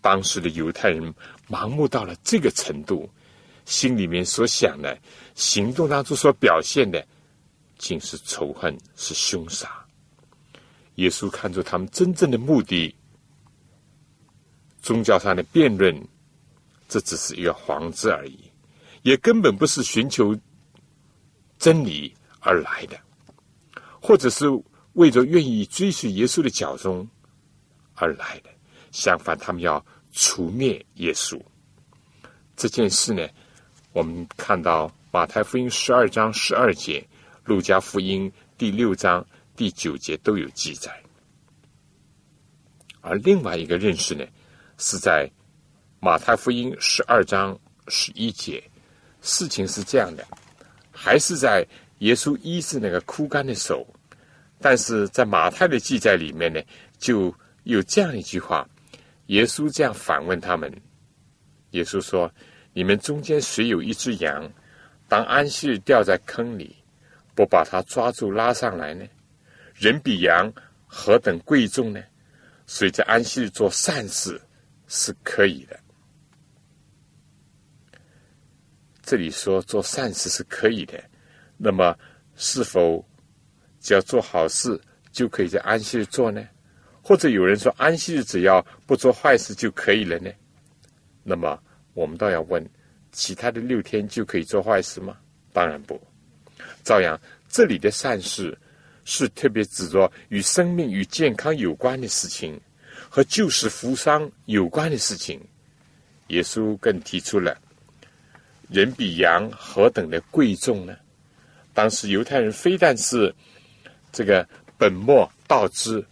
[0.00, 1.14] 当时的犹太人
[1.48, 3.08] 盲目到了这个程度，
[3.64, 4.98] 心里面所想的、
[5.34, 7.06] 行动当中所表现的，
[7.78, 9.68] 竟是仇恨，是凶杀。
[10.96, 12.94] 耶稣看出他们真正的目的。
[14.82, 15.94] 宗教上的辩论，
[16.88, 18.50] 这只是一个幌子而已，
[19.02, 20.34] 也根本不是寻求
[21.58, 22.98] 真理而来的，
[24.00, 24.46] 或者是
[24.94, 27.06] 为着愿意追随耶稣的脚踪
[27.94, 28.48] 而来的。
[28.90, 31.40] 相反，他们要除灭耶稣。
[32.56, 33.26] 这件事呢，
[33.92, 37.06] 我们看到马太福音十二章十二节，
[37.44, 39.26] 路加福音第六章
[39.56, 40.90] 第九节都有记载。
[43.00, 44.24] 而另外一个认识呢？
[44.82, 45.30] 是在
[46.00, 48.62] 马太福音十二章十一节，
[49.20, 50.26] 事情是这样的，
[50.90, 51.66] 还是在
[51.98, 53.86] 耶稣医治那个枯干的手，
[54.58, 56.62] 但是在马太的记载里面呢，
[56.98, 58.66] 就有这样一句话：
[59.30, 60.72] 耶稣这样反问他们，
[61.70, 62.32] 耶稣说
[62.74, 64.52] ：“你们中间谁有一只羊，
[65.08, 66.76] 当安息日掉在坑里，
[67.34, 69.06] 不把它抓住拉上来呢？
[69.74, 70.52] 人比羊
[70.86, 72.00] 何等贵重呢？
[72.66, 74.40] 所以在安息日做善事。”
[74.92, 75.78] 是可以的。
[79.02, 81.00] 这里说做善事是可以的，
[81.56, 81.96] 那么
[82.34, 83.08] 是否
[83.78, 84.80] 只要做好事
[85.12, 86.44] 就可以在安息日做呢？
[87.10, 90.30] 或者有人说安息日只要不做坏事就可以了呢？
[91.24, 91.60] 那么
[91.92, 92.64] 我们倒要问：
[93.10, 95.16] 其他的六天就可以做坏事吗？
[95.52, 96.00] 当然不。
[96.84, 98.56] 照样，这里的善事
[99.04, 102.60] 是特别指着与生命与健康有关的事情。
[103.08, 105.40] 和救死扶伤有关的事情，
[106.28, 107.58] 耶稣更提出了
[108.68, 110.96] 人比羊何等的贵重呢？
[111.74, 113.34] 当时犹太人非但是
[114.12, 116.04] 这个本末倒置、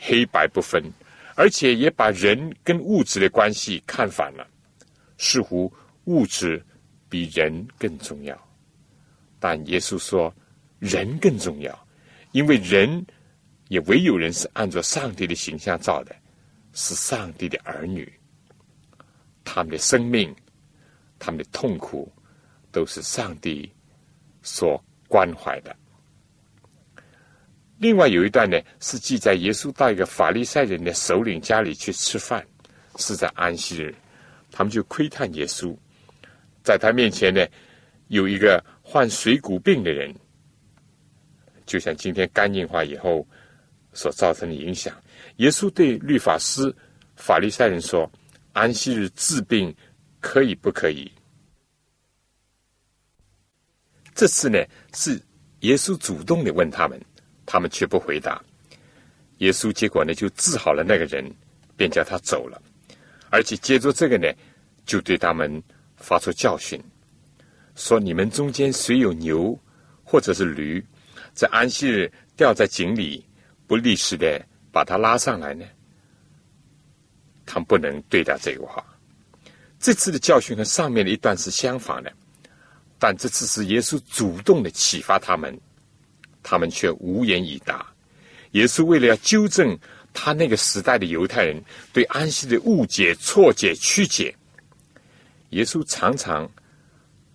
[0.00, 0.82] 黑白不分，
[1.36, 4.46] 而且也把人跟物质的关系看反了，
[5.18, 5.72] 似乎
[6.04, 6.64] 物质
[7.08, 8.36] 比人更重要。
[9.38, 10.34] 但耶稣说，
[10.78, 11.86] 人更重要，
[12.32, 13.06] 因为人
[13.68, 16.16] 也唯有人是按照上帝的形象造的。
[16.72, 18.08] 是上帝的儿女，
[19.42, 20.32] 他们的生命、
[21.18, 22.12] 他们的痛苦，
[22.70, 23.68] 都是上帝
[24.40, 25.74] 所关怀的。
[27.80, 32.46] 另外有一段呢，是记载耶稣到一个法利赛人的首领家里去吃饭，
[32.96, 33.94] 是在安息日，
[34.52, 35.74] 他们就窥探耶稣，
[36.62, 37.42] 在他面前呢，
[38.08, 40.14] 有一个患水谷病的人，
[41.64, 43.26] 就像今天肝硬化以后
[43.94, 44.94] 所造成的影响。
[45.36, 46.70] 耶稣对律法师、
[47.16, 48.12] 法利赛人说
[48.52, 49.74] ：“安息日治病
[50.20, 51.10] 可以不可以？”
[54.14, 54.62] 这次呢，
[54.92, 55.18] 是
[55.60, 57.00] 耶稣主动的问他们，
[57.50, 58.40] 他们却不回答。
[59.38, 61.28] 耶稣结果呢，就治好了那个人，
[61.76, 62.62] 便叫他走了，
[63.28, 64.28] 而且接着这个呢，
[64.86, 65.60] 就对他们
[65.96, 66.80] 发出教训，
[67.74, 69.58] 说：“你们中间谁有牛
[70.04, 70.80] 或者是驴，
[71.34, 73.26] 在安息日掉在井里，
[73.66, 74.40] 不立时的？”
[74.72, 75.66] 把他拉上来呢？
[77.44, 78.84] 他们不能对待这个话。
[79.80, 82.12] 这次的教训和上面的一段是相反的，
[83.00, 85.58] 但这次是耶稣主动的启发他们，
[86.42, 87.86] 他们却无言以答。
[88.52, 89.78] 耶稣为了要纠正
[90.12, 94.34] 他那个时代的犹太人对安息的误解、错解、曲解，
[95.50, 96.50] 耶稣常常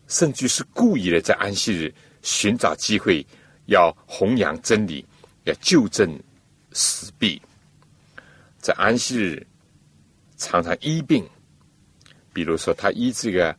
[0.08, 3.26] 甚至是故意的在安息日寻找机会，
[3.66, 5.06] 要弘扬真理，
[5.44, 6.20] 要纠正。
[6.78, 7.42] 死弊，
[8.60, 9.48] 在安息日
[10.36, 11.26] 常常医病，
[12.34, 13.56] 比如说他医这个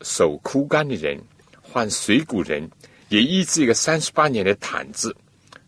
[0.00, 1.22] 手枯干的人，
[1.60, 2.66] 患水谷人，
[3.08, 5.16] 也医治一个三十八年的毯子。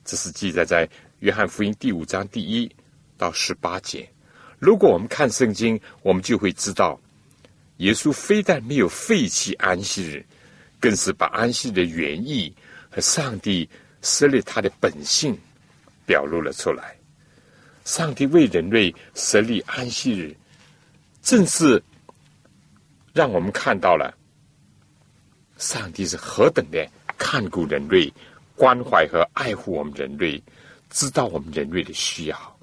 [0.05, 0.89] 这是记载在
[1.21, 2.71] 约翰福音第五章第一
[3.17, 4.09] 到十八节。
[4.59, 7.01] 如果我们看圣经，我们就会知道，
[7.79, 10.25] 耶稣非但没有废弃安息日，
[10.81, 12.55] 更是把安息的原意
[12.91, 13.69] 和上帝
[14.03, 15.39] 设立他的本性。
[16.09, 16.97] 表露了出来。
[17.85, 20.35] 上帝为人类设立安息日，
[21.21, 21.83] 正是
[23.13, 24.17] 让我们看到了
[25.59, 28.11] 上帝是何等的看顾人类、
[28.57, 30.43] 关怀和爱护我们人类，
[30.89, 32.59] 知道我们人类的需要。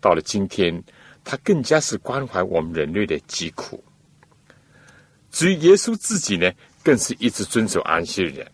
[0.00, 0.80] 到了今天，
[1.24, 3.82] 他更加是关怀我们人类的疾苦。
[5.30, 6.52] 至于耶稣自己呢，
[6.84, 8.46] 更是一直遵守安息日。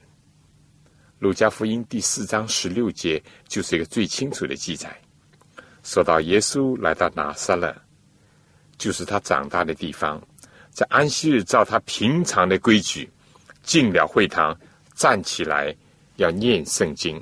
[1.18, 4.98] 路加福音第四章十六节就是一个最清楚的记载，
[5.82, 7.76] 说到耶稣来到拿撒勒，
[8.78, 10.22] 就是他长大的地方，
[10.70, 13.10] 在安息日照他平常的规矩
[13.62, 14.58] 进了会堂，
[15.00, 15.74] 站起来
[16.16, 17.18] 要念圣经。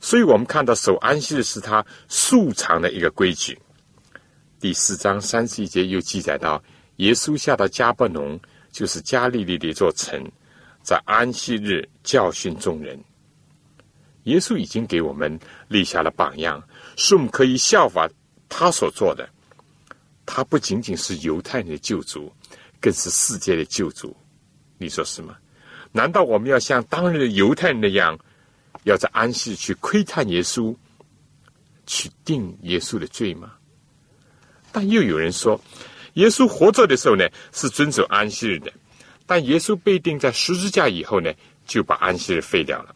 [0.00, 3.58] 所以我们看到守安息日是他素常的一个规矩。
[4.58, 6.62] 第四章三十一节又记载到，
[6.96, 8.40] 耶稣下到加布农，
[8.72, 10.18] 就是加利利的一座城，
[10.82, 12.98] 在安息日教训众人。
[14.22, 18.08] 耶稣已经给我们立下了榜样，是我们可以效法
[18.48, 19.28] 他所做的。
[20.24, 22.32] 他不仅仅是犹太人的救主，
[22.80, 24.16] 更是世界的救主。
[24.78, 25.36] 你说是吗？
[25.92, 28.18] 难道我们要像当日的犹太人那样？
[28.84, 30.74] 要在安息去窥探耶稣，
[31.84, 33.52] 去定耶稣的罪吗？
[34.70, 35.60] 但又有人说，
[36.14, 38.70] 耶稣活着的时候呢，是遵守安息日的；
[39.26, 41.30] 但耶稣被钉在十字架以后呢，
[41.66, 42.94] 就把安息日废掉了。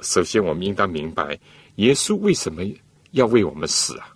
[0.00, 1.38] 首先，我们应当明白，
[1.76, 2.62] 耶稣为什么
[3.10, 4.08] 要为我们死啊？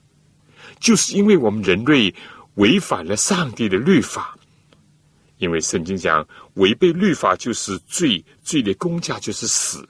[0.80, 2.12] 就是因为我们人类
[2.54, 4.37] 违反了上帝的律法，
[5.44, 9.87] 因为圣经讲，违背律法就是罪，罪的公价就是死。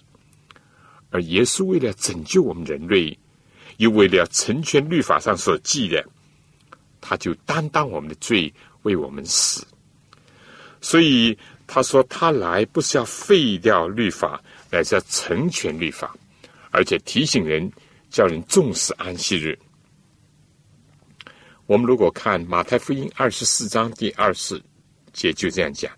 [1.10, 3.16] 而耶稣为了拯救我们人类，
[3.76, 6.04] 又为了成全律法上所记的，
[7.00, 9.64] 他就担当我们的罪，为我们死。
[10.80, 11.38] 所以
[11.68, 16.16] 他说，他来不是要废掉律法，乃是要成全律法，
[16.72, 17.70] 而且提醒人，
[18.10, 19.56] 叫人重视安息日。
[21.66, 24.60] 我们如果看马太福音二十四章第二十
[25.14, 25.90] 节，就这样讲：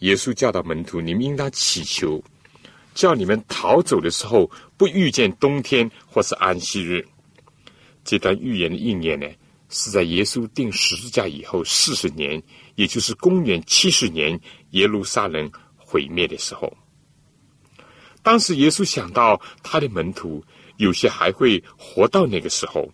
[0.00, 2.22] 耶稣教导门徒，你们应当祈求。
[2.92, 7.06] 叫你们逃走的时候，不遇见冬天或是安息日。
[8.04, 9.26] 这段预言的应验呢，
[9.68, 12.42] 是在耶稣定十字架以后四十年，
[12.74, 14.38] 也就是公元七十年，
[14.72, 16.76] 耶路撒冷毁灭的时候。
[18.22, 20.44] 当时耶稣想到他的门徒
[20.76, 22.92] 有些还会活到那个时候，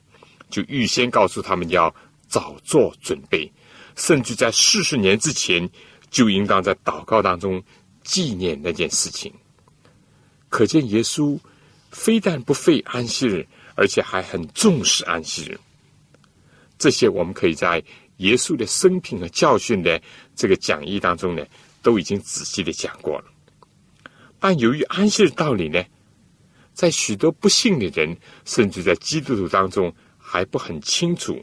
[0.51, 1.93] 就预先告诉他们要
[2.29, 3.51] 早做准备，
[3.97, 5.69] 甚至在四十年之前
[6.11, 7.63] 就应当在祷告当中
[8.05, 9.33] 纪念那件事情。
[10.49, 11.39] 可见耶稣
[11.91, 15.59] 非但不废安息日，而且还很重视安息日。
[16.79, 17.83] 这些我们可以在
[18.19, 20.01] 耶稣的生平和教训的
[20.35, 21.45] 这个讲义当中呢，
[21.83, 23.25] 都已经仔细的讲过了。
[24.39, 25.83] 但由于安息日道理呢，
[26.73, 31.43] 在许多不信的人，甚至在基督徒当中还不很清楚，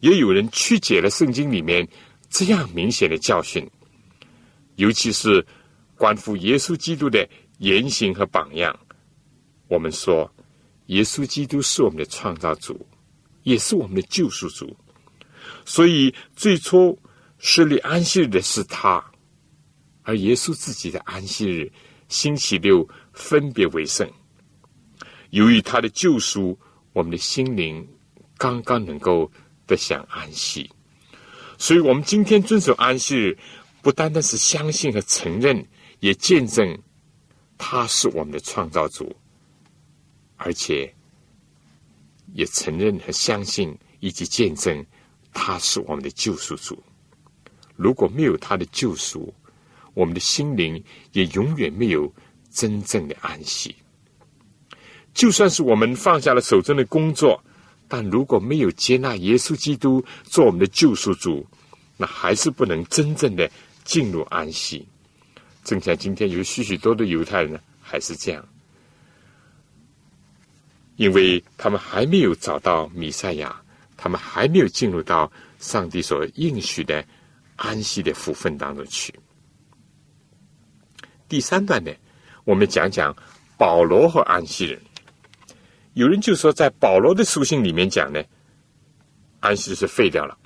[0.00, 1.86] 也有人曲解了圣经里面
[2.30, 3.68] 这样明显的教训，
[4.76, 5.44] 尤其是
[5.96, 7.28] 关乎耶稣基督的。
[7.58, 8.78] 言行和榜样，
[9.66, 10.30] 我们说，
[10.88, 12.86] 耶稣基督是我们的创造主，
[13.44, 14.76] 也是我们的救赎主。
[15.64, 16.98] 所以最初
[17.38, 19.02] 设立安息日的是他，
[20.02, 21.72] 而耶稣自己的安息日，
[22.08, 24.06] 星期六分别为圣。
[25.30, 26.58] 由于他的救赎，
[26.92, 27.88] 我们的心灵
[28.36, 29.32] 刚刚能够
[29.66, 30.70] 得享安息。
[31.58, 33.38] 所以，我们今天遵守安息日，
[33.82, 35.66] 不单单是相信和承认，
[36.00, 36.78] 也见证。
[37.58, 39.16] 他是我们的创造主，
[40.36, 40.94] 而且
[42.34, 44.84] 也承认和相信以及见证
[45.32, 46.82] 他是我们的救赎主。
[47.74, 49.32] 如果没有他的救赎，
[49.94, 52.12] 我们的心灵也永远没有
[52.50, 53.74] 真正的安息。
[55.14, 57.42] 就算是我们放下了手中的工作，
[57.88, 61.46] 但如果没有接纳耶稣基督做我们的救赎主，
[61.96, 63.50] 那还是不能真正的
[63.84, 64.86] 进入安息。
[65.62, 68.48] 正像今天有许许多多的犹太人呢，还是这样，
[70.96, 73.62] 因为他们还没有找到弥赛亚，
[73.96, 77.04] 他们还没有进入到上帝所应许的
[77.56, 79.14] 安息的福分当中去。
[81.28, 81.92] 第三段呢，
[82.44, 83.16] 我们讲讲
[83.56, 84.80] 保罗和安息人。
[85.96, 88.22] 有人就说，在保罗的书信里面讲呢，
[89.40, 90.36] 安息日是废掉了，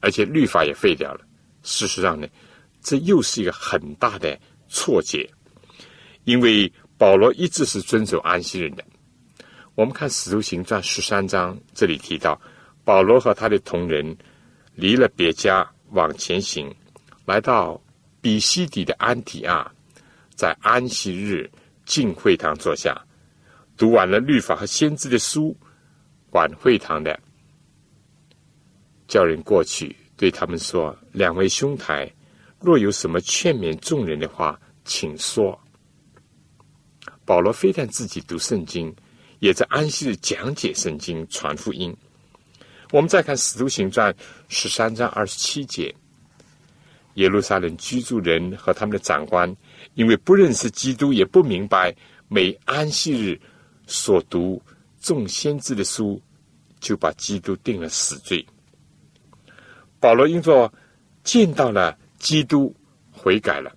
[0.00, 1.20] 而且律法也废掉了。
[1.62, 2.28] 事实上呢。
[2.82, 5.28] 这又是一个很大的错解，
[6.22, 8.84] 因为保罗一直是遵守安息日的。
[9.74, 12.40] 我们看《使徒行传》十三章，这里提到
[12.84, 14.16] 保罗和他的同仁
[14.76, 16.72] 离了别家往前行，
[17.24, 17.82] 来到
[18.20, 19.68] 比西底的安提阿，
[20.36, 21.50] 在安息日
[21.86, 22.96] 进会堂坐下，
[23.76, 25.56] 读完了律法和先知的书，
[26.30, 27.18] 管会堂的
[29.06, 32.10] 叫人过去，对他们说：“两位兄台。”
[32.58, 35.60] 若有什么劝勉众人的话，请说。
[37.26, 38.92] 保罗非但自己读圣经，
[39.40, 41.94] 也在安息日讲解圣经、传福音。
[42.92, 44.10] 我们再看《使徒行传》
[44.48, 45.94] 十三章二十七节
[47.14, 49.54] ：“耶路撒冷居住人和他们的长官，
[49.94, 51.94] 因为不认识基督，也不明白
[52.28, 53.38] 每安息日
[53.86, 54.60] 所读
[55.00, 56.20] 众先知的书，
[56.80, 58.44] 就把基督定了死罪。
[59.98, 60.72] 保罗因着
[61.24, 62.74] 见到了基督，
[63.10, 63.74] 悔改了，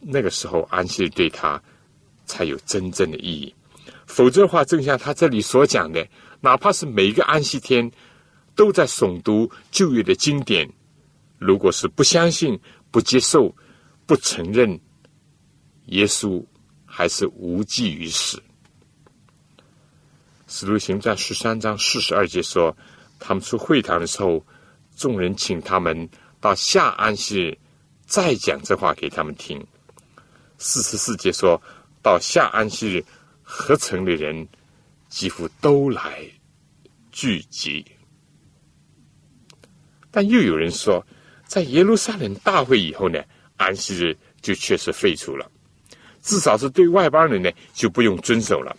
[0.00, 1.62] 那个时候安息对他
[2.26, 3.54] 才有真正的意义。
[4.06, 6.06] 否则的话，正像他这里所讲的，
[6.40, 7.90] 哪怕是每一个安息天
[8.54, 10.70] 都在诵读旧约的经典，
[11.38, 12.58] 如果是不相信、
[12.90, 13.54] 不接受、
[14.06, 14.78] 不承认
[15.86, 16.44] 耶稣，
[16.96, 18.40] 还是无济于事。
[20.46, 22.76] 使徒行传十三章四十二节说。
[23.16, 24.44] 他们出会堂的时候，
[24.96, 27.58] 众人请他们到下安息日
[28.04, 29.64] 再讲这话给他们听。
[30.58, 31.62] 四十四节说
[32.02, 33.04] 到下安息日，
[33.42, 34.46] 合成的人
[35.08, 36.28] 几乎都来
[37.12, 37.86] 聚集。
[40.10, 41.06] 但又有人说，
[41.46, 43.22] 在耶路撒冷大会以后呢，
[43.56, 45.50] 安息日就确实废除了，
[46.24, 48.76] 至少是对外邦人呢就不用遵守了。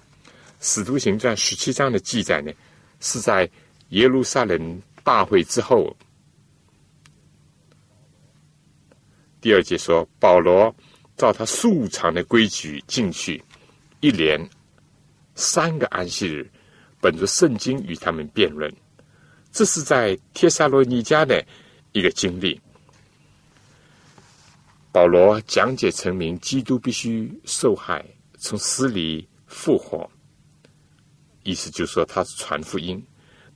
[0.60, 2.52] 使徒行传十七章的记载呢，
[3.00, 3.50] 是在。
[3.90, 5.96] 耶路撒冷大会之后，
[9.40, 10.76] 第二节说，保罗
[11.16, 13.42] 照他素常的规矩进去，
[14.00, 14.42] 一连
[15.36, 16.50] 三个安息日，
[17.00, 18.74] 本着圣经与他们辩论。
[19.52, 21.46] 这是在帖撒罗尼迦的
[21.92, 22.60] 一个经历。
[24.96, 28.06] 保罗讲解成明，基督必须受害，
[28.38, 30.10] 从死里复活，
[31.44, 33.06] 意思就是说他是传福音。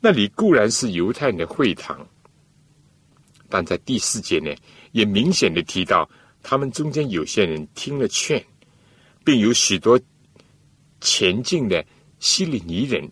[0.02, 2.06] 那里固然是犹太人的会堂，
[3.48, 4.54] 但在第四节呢，
[4.92, 6.10] 也明显的提到，
[6.44, 8.46] 他们中间有些人听了劝，
[9.24, 9.98] 并有许多
[11.00, 11.86] 前进的
[12.20, 13.10] 希利尼人，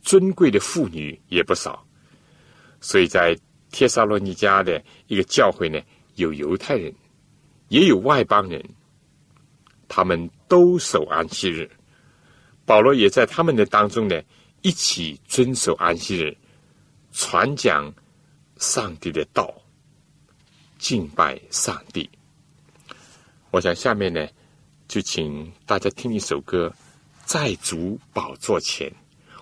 [0.00, 1.86] 尊贵的妇女也不少。
[2.80, 3.38] 所以在
[3.70, 5.78] 帖撒罗尼迦的一个教会呢，
[6.14, 6.90] 有犹太人，
[7.68, 8.64] 也有外邦人，
[9.88, 11.70] 他们都守安息日。
[12.64, 14.20] 保罗也在他们的当中呢。
[14.60, 16.36] 一起遵守安息日，
[17.12, 17.94] 传讲
[18.56, 19.54] 上帝的道，
[20.78, 22.10] 敬拜上帝。
[23.52, 24.26] 我想下面呢，
[24.88, 26.72] 就请大家听一首歌，
[27.24, 28.92] 在主宝座前。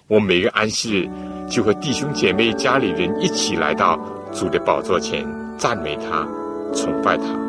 [0.07, 1.11] 我每个安息日，
[1.49, 3.97] 就和弟兄姐妹、家里人一起来到
[4.35, 6.29] 主的宝座前，赞美他，
[6.75, 7.46] 崇拜他。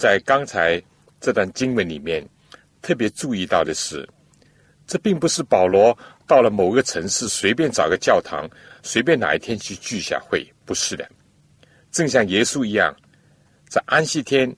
[0.00, 0.82] 在刚才
[1.20, 2.26] 这段经文里面
[2.80, 4.08] 特别注意到的是，
[4.86, 5.96] 这并不是保罗
[6.26, 8.48] 到了某个城市随便找个教堂，
[8.82, 11.06] 随便哪一天去聚下会，不是的。
[11.92, 12.96] 正像耶稣一样，
[13.68, 14.50] 在安息天，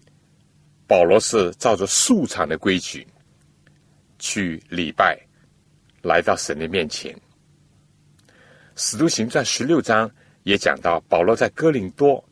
[0.86, 3.05] 保罗是照着素常的规矩
[4.20, 5.18] 去礼拜，
[6.03, 7.12] 来到神的面前。
[8.76, 10.09] 使徒行传十六章
[10.45, 12.24] 也讲到，保罗在哥林多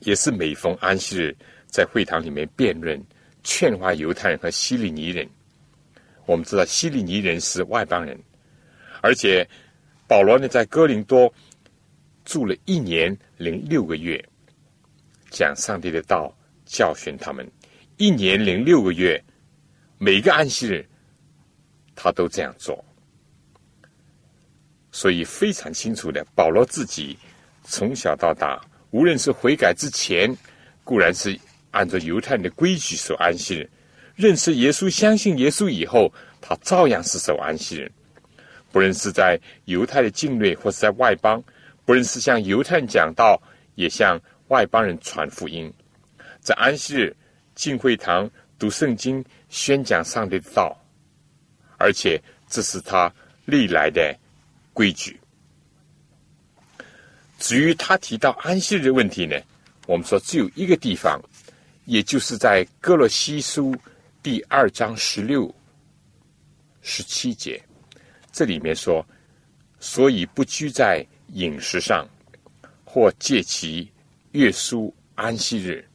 [0.00, 1.36] 也是每逢安息日，
[1.70, 3.02] 在会堂里面辩论、
[3.42, 5.28] 劝化犹太人和希利尼人。
[6.26, 8.18] 我们知道希利尼人是外邦人，
[9.00, 9.48] 而且
[10.06, 11.32] 保罗呢在哥林多。
[12.22, 14.22] 住了一年零六个月，
[15.30, 16.32] 讲上帝的道，
[16.64, 17.50] 教训他们。
[17.96, 19.20] 一年零六个月，
[19.98, 20.86] 每个安息日，
[21.96, 22.84] 他都这样做。
[24.92, 27.18] 所以非常清楚的，保罗自己
[27.64, 28.60] 从小到大，
[28.90, 30.32] 无论是悔改之前，
[30.84, 31.36] 固然是
[31.70, 33.68] 按照犹太人的规矩守安息日；
[34.16, 37.92] 认识耶稣、相信耶稣以后，他照样是守安息日。
[38.72, 41.42] 不论是在犹太的境内，或是在外邦。
[41.84, 43.40] 不论是向犹太人讲道，
[43.74, 45.72] 也向外邦人传福音，
[46.40, 47.16] 在安息日
[47.56, 50.76] 进会堂读圣经、宣讲上帝的道，
[51.78, 53.12] 而且这是他
[53.44, 54.16] 历来的
[54.72, 55.18] 规矩。
[57.38, 59.36] 至于他提到安息日的问题呢，
[59.86, 61.20] 我们说只有一个地方，
[61.90, 63.74] 也就是在哥罗西书
[64.22, 65.52] 第二章十六、
[66.82, 67.60] 十七节，
[68.30, 69.04] 这里面说，
[69.80, 71.04] 所以不拘在。
[71.32, 72.08] 饮食上，
[72.84, 73.88] 或借其
[74.32, 75.88] 月书安息日，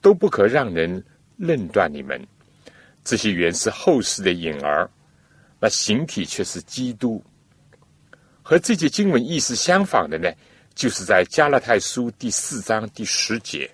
[0.00, 1.04] 都不可让人
[1.36, 2.24] 论断你们。
[3.02, 4.88] 这些原是后世的影儿，
[5.58, 7.20] 那形体却是基督。
[8.42, 10.32] 和这些经文意思相仿的呢，
[10.72, 13.68] 就是在加拉太书第四章第十节：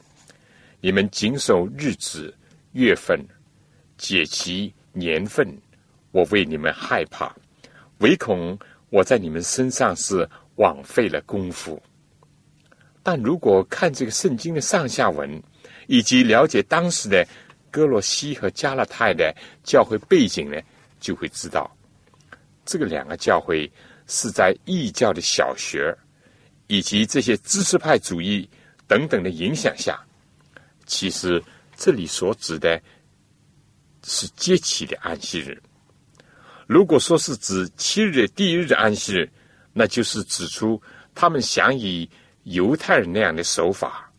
[0.82, 2.34] 你们谨守日子、
[2.72, 3.18] 月份、
[3.96, 5.48] 解其年份，
[6.10, 7.34] 我为你们害怕，
[8.00, 8.58] 唯恐
[8.90, 10.28] 我在你们身上是。
[10.56, 11.82] 枉费了功夫，
[13.02, 15.42] 但如果看这个圣经的上下文，
[15.86, 17.26] 以及了解当时的
[17.70, 20.60] 哥罗西和加勒泰的教会背景呢，
[21.00, 21.74] 就会知道，
[22.66, 23.68] 这个两个教会
[24.06, 25.96] 是在异教的小学
[26.66, 28.48] 以及这些知识派主义
[28.86, 29.98] 等等的影响下，
[30.92, 31.42] 其实
[31.76, 32.78] 这里所指的
[34.04, 35.58] 是节期的安息日。
[36.66, 39.30] 如果说是指七日的第一日的安息日。
[39.74, 40.78] 那就是指出，
[41.14, 42.06] 他们想以
[42.42, 44.12] 犹太人那样的手法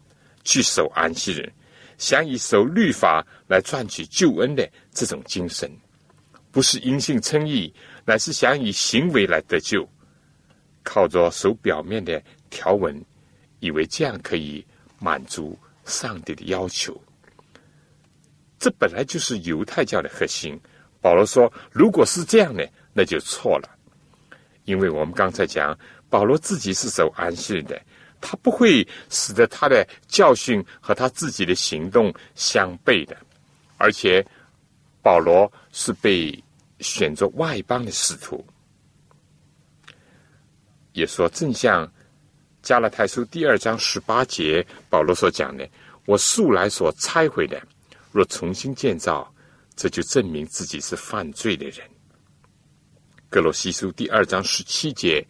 [0.43, 1.53] 去守安息日，
[1.99, 5.71] 想以守律法来赚取救恩的这种精神，
[6.49, 7.71] 不是因信称义，
[8.03, 9.87] 乃是想以行为来得救，
[10.81, 12.19] 靠着守表面的
[12.49, 12.99] 条文，
[13.59, 14.65] 以为这样可以
[14.97, 15.55] 满足
[15.85, 16.99] 上帝的要求。
[18.59, 20.59] 这本来就是犹太教的核心。
[21.01, 22.63] 保罗说，如果是这样呢，
[22.93, 23.69] 那就错了。
[24.63, 25.77] 因为我们刚才讲，
[26.09, 27.81] 保罗自己是守安息的，
[28.21, 33.17] 他不会使得他的教训和他自己的行动相悖的。
[33.77, 34.25] 而且，
[35.01, 36.41] 保罗是被
[36.79, 38.45] 选作外邦的使徒，
[40.93, 41.91] 也说正像
[42.63, 45.69] 加拉太书第二章十八节保罗所讲的
[46.07, 47.61] ：“我素来所拆毁的，
[48.13, 49.29] 若重新建造，
[49.75, 51.85] 这就证明自己是犯罪的人。”
[53.29, 55.27] 格罗西书第二章十七节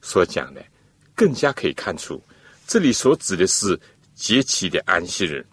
[0.00, 0.64] 所讲的，
[1.12, 2.22] 更加可以看出，
[2.68, 3.78] 这里所指的是
[4.14, 5.44] 节期的安息日，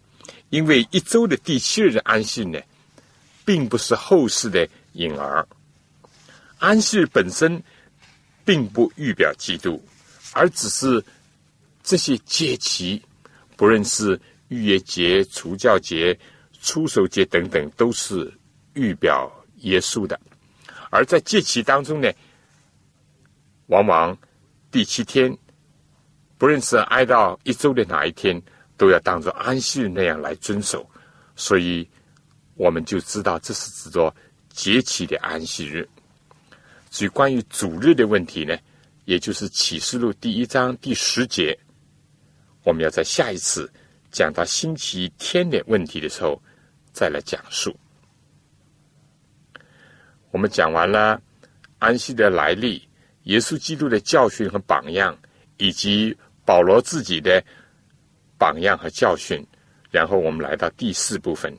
[0.51, 2.62] 因为一周的第七日的安息呢，
[3.43, 5.47] 并不是后世的婴儿。
[6.60, 7.60] 安息日本身
[8.45, 9.84] 并不预表基督，
[10.34, 11.04] 而只是
[11.84, 13.02] 这些节期，
[13.56, 14.20] 不论是
[14.50, 16.18] 逾越节、除教节、
[16.62, 18.32] 出手节等等，都是
[18.74, 20.20] 预表耶稣的。
[20.90, 22.12] 而在节期当中呢，
[23.68, 24.18] 往往
[24.70, 25.36] 第七天，
[26.38, 28.42] 不论是挨到一周的哪一天，
[28.78, 30.88] 都要当做安息日那样来遵守。
[31.36, 31.88] 所以，
[32.56, 34.14] 我们就知道这是指着
[34.50, 35.88] 节期的安息日。
[36.92, 38.56] 至于关于主日的问题呢，
[39.06, 41.58] 也就是启示录第一章第十节，
[42.64, 43.72] 我们要在下一次
[44.12, 46.41] 讲到星期天的问题的时候
[46.93, 47.76] 再来讲述。
[50.32, 51.22] 我们讲完了
[51.80, 52.82] 安息的来历、
[53.24, 55.18] 耶稣基督的教训和榜样，
[55.58, 57.43] 以及保罗自己的
[58.38, 59.45] 榜样和教训，
[59.91, 61.54] 然后我们来到第四部分，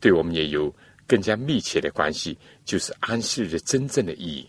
[0.00, 0.74] 对我们也有
[1.06, 4.48] 更加密切的关系，就是安息日的真正的意义。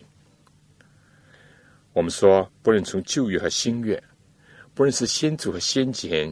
[1.98, 4.02] 我们说，不论从旧约和新约，
[4.76, 6.32] 不论是先祖和先贤，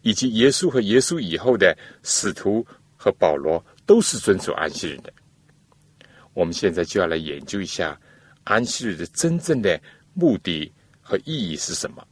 [0.00, 3.62] 以及耶稣和耶稣以后的使徒和保罗。
[3.84, 5.12] 都是遵守安息日的，
[6.32, 8.00] 我们现在就要来研究一下
[8.44, 9.78] 安息日的真正的
[10.14, 12.02] 目的和意义是什么。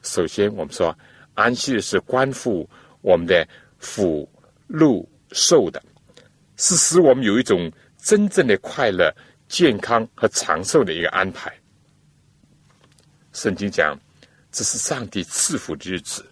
[0.00, 0.98] 首先，我们说
[1.34, 2.66] 安息日是关乎
[3.02, 3.46] 我们的
[3.78, 4.26] 福、
[4.66, 5.82] 禄、寿的，
[6.56, 9.14] 是使我们有一种真正的快乐、
[9.50, 11.52] 健康和长寿的一个安排。
[13.32, 13.98] 圣经讲，
[14.52, 16.24] 这是上帝赐福的日子。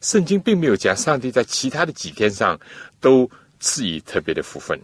[0.00, 2.58] 圣经并没有讲上帝在其他的几天上
[3.00, 4.80] 都赐予特别的福分。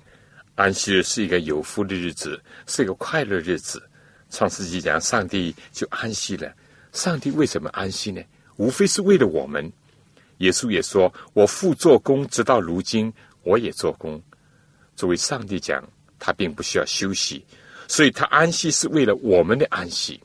[0.57, 3.83] 安息日是一个有福的日子，是一个快乐日子。
[4.29, 6.53] 创世纪讲，上帝就安息了。
[6.93, 8.23] 上帝为什么安息呢？
[8.57, 9.73] 无非是为了我们。
[10.39, 13.11] 耶稣也说：“我父做工，直到如今，
[13.43, 14.23] 我也做工。”
[14.97, 15.83] 作为上帝讲，
[16.25, 17.45] 他并不需要休息，
[17.89, 20.21] 所以他安息是为了我们的安息。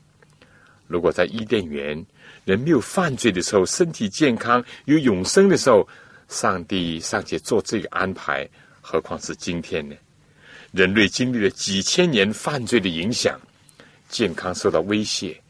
[0.86, 2.06] 如果在伊甸园，
[2.44, 5.86] 人没有犯罪的时候，身体健康、有永生的时候，
[6.28, 8.48] 上帝尚且做这个安排，
[8.80, 9.96] 何况是今天呢？
[10.70, 13.36] 人类经历了几千年犯罪的影响，
[14.08, 15.42] 健康受到威胁，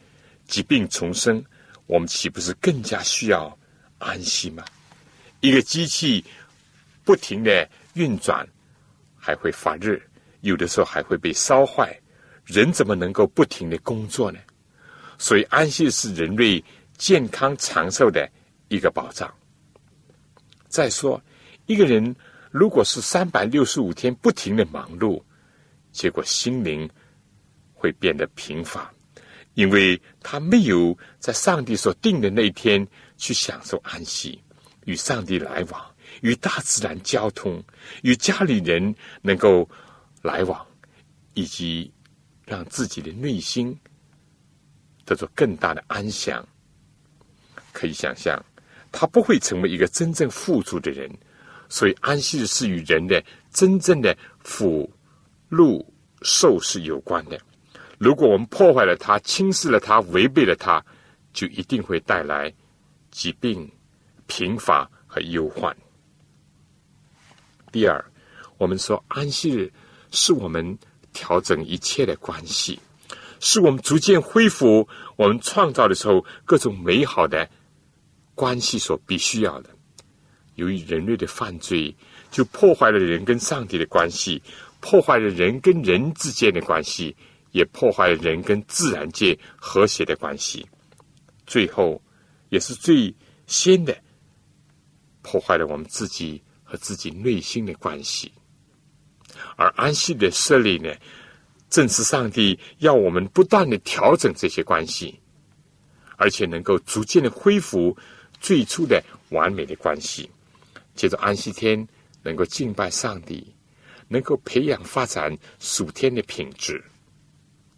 [0.46, 1.44] 疾病丛生，
[1.86, 3.55] 我们岂不是更加需要
[3.99, 4.64] 安息吗？
[5.40, 6.24] 一个机器
[7.05, 8.49] 不停的运转，
[9.16, 10.01] 还会发热，
[10.41, 11.99] 有的时候还会被烧坏，
[12.45, 14.39] 人怎么能够不停的工作呢？
[15.18, 16.62] 所以，安息是人类
[16.97, 18.30] 健康长寿的
[18.68, 19.32] 一个保障。
[20.68, 21.20] 再说，
[21.66, 22.14] 一个人
[22.51, 25.20] 如果是三百六十五天不停的忙碌，
[25.91, 26.89] 结果心灵
[27.74, 28.93] 会变得贫乏，
[29.55, 32.86] 因为他没有在上帝所定的那一天
[33.16, 34.41] 去享受安息，
[34.84, 37.61] 与上帝来往，与大自然交通，
[38.03, 39.68] 与家里人能够
[40.23, 40.66] 来往，
[41.35, 41.93] 以及
[42.47, 43.79] 让自己的内心。
[45.05, 46.47] 得到更大的安详，
[47.73, 48.39] 可以想象，
[48.93, 51.11] 他不会成为一个真正富足的人。
[51.71, 54.91] 所以，安息日是与人的真正的福、
[55.49, 57.41] 禄、寿是有关的。
[57.97, 60.85] 如果我们破坏了它、轻视了它、违背了它，
[61.33, 62.53] 就一定会带来
[63.11, 63.66] 疾病、
[64.27, 65.75] 贫乏和忧患。
[67.73, 68.05] 第二，
[68.59, 69.73] 我们说安息日
[70.11, 70.78] 是我们
[71.12, 72.78] 调整一切的关系。
[73.40, 77.48] 是我们逐渐恢复我们创造的时候各种美好的
[78.34, 79.70] 关系所必须要的。
[80.56, 81.94] 由于人类的犯罪，
[82.32, 84.42] 就破坏了人跟上帝的关系，
[84.80, 87.16] 破坏了人跟人之间的关系，
[87.52, 90.66] 也破坏了人跟自然界和谐的关系。
[91.46, 92.02] 最后，
[92.48, 93.14] 也是最
[93.46, 93.96] 先的
[95.22, 98.32] 破坏了我们自己和自己内心的关系。
[99.57, 100.95] 而安息的设立呢？
[101.70, 105.20] 正是上帝要我们不断的调整这些关系，
[106.16, 107.95] 而且能够逐渐的恢复
[108.41, 110.30] 最初的完美的关系。
[110.95, 111.86] 接着安息天
[112.22, 113.55] 能够敬拜上帝，
[114.09, 116.82] 能够培养发展属天的品质。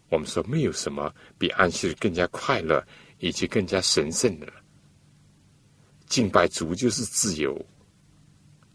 [0.08, 2.84] 我们说没有什么比安息日更加快乐
[3.18, 4.52] 以及更加神圣的了。
[6.06, 7.60] 敬拜主就是自由，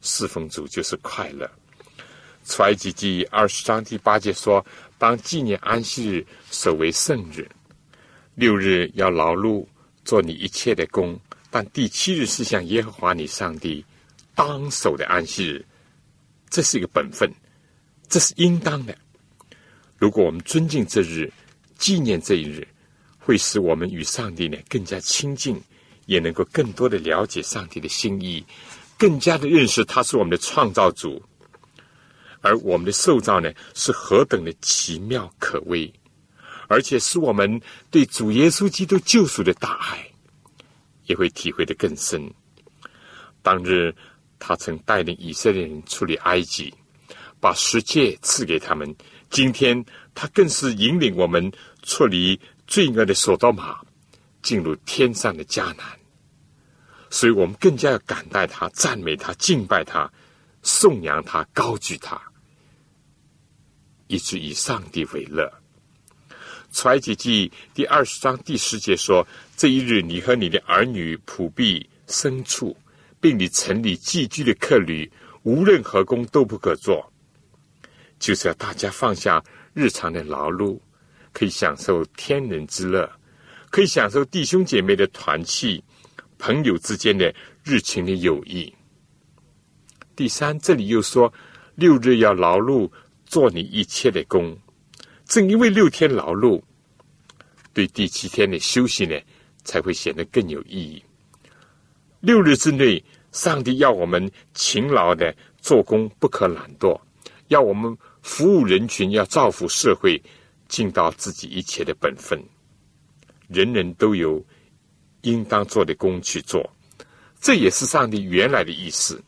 [0.01, 1.49] 侍奉主就是快乐。
[2.45, 4.65] 出埃及记二十章第八节说。
[4.97, 7.45] 当纪念安息日，守为圣日。
[8.33, 9.67] 六日要劳碌，
[10.05, 11.13] 做你一切的工；
[11.51, 13.83] 但第七日是向耶和华你上帝
[14.33, 15.65] 当守的安息日。
[16.49, 17.29] 这是一个本分，
[18.07, 18.97] 这是应当的。
[19.97, 21.29] 如果我们尊敬这日，
[21.77, 22.65] 纪念这一日，
[23.19, 25.61] 会使我们与上帝呢更加亲近，
[26.05, 28.43] 也能够更多的了解上帝的心意，
[28.97, 31.21] 更加的认识他是我们的创造主。
[32.45, 35.91] 而我们的受造呢，是何等的奇妙可畏，
[36.67, 40.07] 而且是我们对主耶稣基督救赎的大爱，
[41.07, 42.31] 也会体会的更深。
[43.41, 43.91] 当日
[44.37, 46.71] 他曾带领以色列人出离埃及，
[47.39, 48.87] 把十诫赐给他们；
[49.31, 49.83] 今天
[50.13, 53.79] 他更是引领我们出离罪恶的索道玛，
[54.43, 55.99] 进入天上的迦南。
[57.09, 60.07] 所以我们更加要感戴他、赞美他、敬拜他、
[60.61, 62.21] 颂扬他、高举他。
[64.07, 65.51] 一直以上帝为乐。
[66.71, 69.25] 出埃及记第二十章第十节说
[69.55, 72.75] ：“这一日，你和你的儿女、仆婢、牲畜，
[73.21, 75.09] 并你城里寄居的客旅，
[75.43, 77.09] 无论何工都不可做。”
[78.19, 79.43] 就是要大家放下
[79.73, 80.79] 日常的劳碌，
[81.31, 83.09] 可以享受天人之乐，
[83.69, 85.81] 可以享受弟兄姐妹的团契，
[86.37, 87.33] 朋友之间的
[87.63, 88.73] 日情的友谊。
[90.15, 91.33] 第三，这里又说
[91.75, 92.91] 六日要劳碌。
[93.26, 94.57] 做你一切的工，
[95.26, 96.61] 正因为六天劳碌，
[97.73, 99.19] 对第七天的休息呢，
[99.63, 101.03] 才会显得更有意义。
[102.21, 106.99] 六日之内，上帝要我们勤劳的做工，不可懒惰；
[107.49, 110.21] 要我们服务人群，要造福社会，
[110.67, 112.41] 尽到自己一切的本分。
[113.47, 114.43] 人人都有
[115.21, 116.67] 应当做的工去做，
[117.39, 119.21] 这也是上帝原来的意思。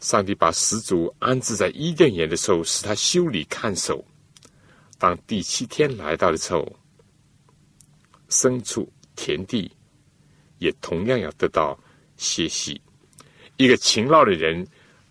[0.00, 4.04] 上帝把始祖安置在伊甸园的时候，使他修理看守。
[4.98, 6.76] 当第七天来到的时候，
[8.28, 9.70] 牲畜、田地
[10.58, 11.78] 也同样要得到
[12.16, 12.80] 歇息。
[13.56, 14.66] 一个勤劳的人，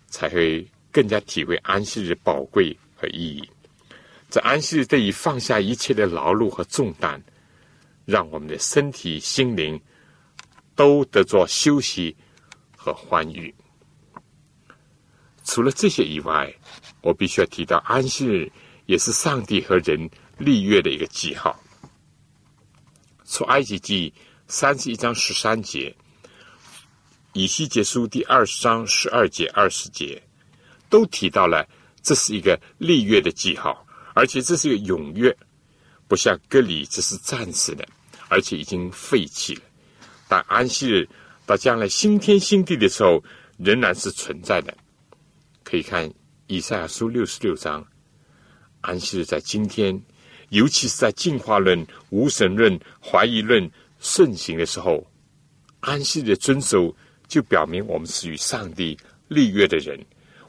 [0.08, 2.76] 才会更加体会安息日的宝贵。
[3.00, 3.48] 和意义，
[4.28, 7.22] 这安息日得以放下一切的劳碌和重担，
[8.04, 9.80] 让我们的身体、心灵
[10.74, 12.16] 都得着休息
[12.76, 13.54] 和欢愉。
[15.48, 16.54] 除了这些以外，
[17.00, 18.52] 我必须要提到，安息日
[18.84, 19.98] 也是上帝和人
[20.36, 21.58] 立约的一个记号。
[23.24, 24.12] 出埃及记
[24.46, 25.96] 三十一章十三节，
[27.32, 30.22] 以西结书第二十章十二节、二十节，
[30.90, 31.66] 都提到了。
[32.02, 33.84] 这是一个立约的记号，
[34.14, 35.34] 而且这是一个永约，
[36.06, 37.88] 不像割礼只是暂时的，
[38.28, 39.62] 而且已经废弃了。
[40.28, 41.08] 但安息日
[41.46, 43.22] 到将来新天新地的时候，
[43.56, 44.76] 仍然是存在的。
[45.68, 46.10] 可以看
[46.46, 47.86] 以赛亚书六十六章，
[48.80, 50.02] 安息日在今天，
[50.48, 55.06] 尤其是在进化论、无神论、怀疑论盛行的时候，
[55.80, 56.96] 安息日的遵守
[57.26, 58.98] 就表明我们是与上帝
[59.28, 60.02] 立约的人。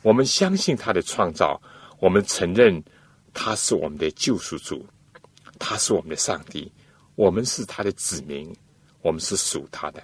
[0.03, 1.61] 我们相信他的创造，
[1.99, 2.81] 我们承认
[3.33, 4.87] 他是我们的救赎主，
[5.59, 6.71] 他是我们的上帝，
[7.15, 8.55] 我们是他的子民，
[9.01, 10.01] 我们是属他的，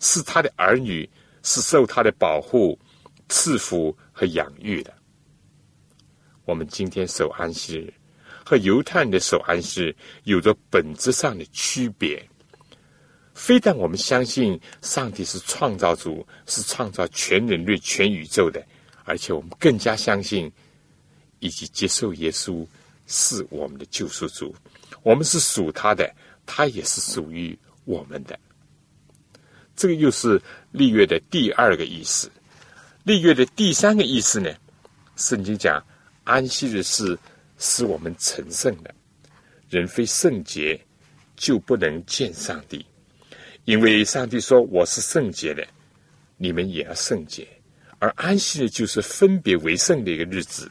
[0.00, 1.08] 是他的儿女，
[1.44, 2.76] 是受他的保护、
[3.28, 4.94] 赐福和养育的。
[6.46, 7.92] 我们今天守安息日
[8.42, 9.94] 和犹太人的守安息
[10.24, 12.26] 有着本质上的区别。
[13.34, 18.64] 非但我们相信上帝是创造主，是创造全人类、全宇宙的。
[19.04, 20.50] 而且我们更加相信，
[21.40, 22.66] 以及接受耶稣
[23.06, 24.56] 是我们的救赎主，
[25.02, 26.10] 我们是属他的，
[26.46, 28.38] 他也是属于我们的。
[29.76, 30.40] 这个又是
[30.72, 32.30] 立约的第二个意思。
[33.06, 34.52] 立约的第三个意思呢？
[35.14, 35.80] 圣经讲
[36.24, 37.16] 安息日是
[37.56, 38.92] 使我们成圣的，
[39.70, 40.76] 人非圣洁
[41.36, 42.84] 就不能见上帝，
[43.64, 45.64] 因为上帝说我是圣洁的，
[46.36, 47.46] 你们也要圣洁。
[48.00, 50.68] 而安息日就是分别为圣的一个日子，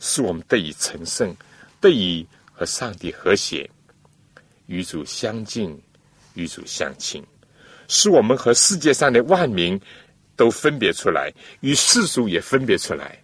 [0.00, 1.34] 使我们得以成圣，
[1.80, 3.68] 得以和上帝和谐，
[4.66, 5.80] 与主相敬，
[6.34, 7.24] 与主相亲，
[7.88, 9.80] 使我们和世界上的万民
[10.40, 11.30] 都分别出来，
[11.60, 13.22] 与世俗也分别出来，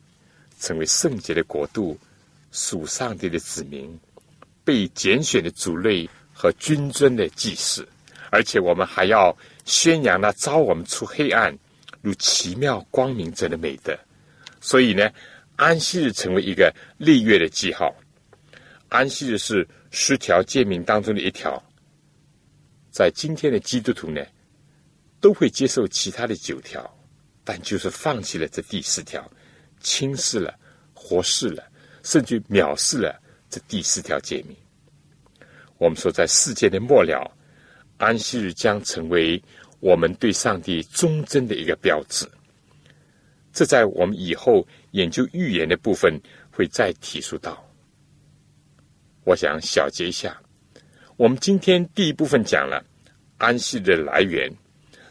[0.61, 1.99] 成为圣洁的国度，
[2.53, 3.99] 属上帝的子民，
[4.63, 7.89] 被拣选的族类和君尊的祭祀，
[8.31, 11.57] 而且我们还要宣扬那招我们出黑暗。
[12.03, 13.99] 如奇妙光明者的美德，
[14.61, 15.11] 所以呢，
[15.57, 17.97] 安息日成为一个立月的记号。
[18.91, 21.61] 安息日是十条诫命当中的一条，
[22.91, 24.23] 在今天的基督徒呢，
[25.19, 26.96] 都会接受其他的九条，
[27.47, 29.27] 但就是放弃了这第四条，
[29.81, 30.55] 轻视了、
[30.93, 31.65] 忽视了，
[32.03, 33.19] 甚至藐视了
[33.49, 34.55] 这第四条诫命。
[35.79, 37.31] 我们说，在世界的末了，
[37.97, 39.43] 安息日将成为。
[39.79, 42.27] 我们对上帝忠贞的一个标志，
[43.53, 46.19] 这在我们以后研究预言的部分
[46.51, 47.63] 会再提出到。
[49.25, 50.41] 我想小结一下，
[51.19, 52.83] 我们今天第一部分讲了
[53.37, 54.51] 安息日的来源，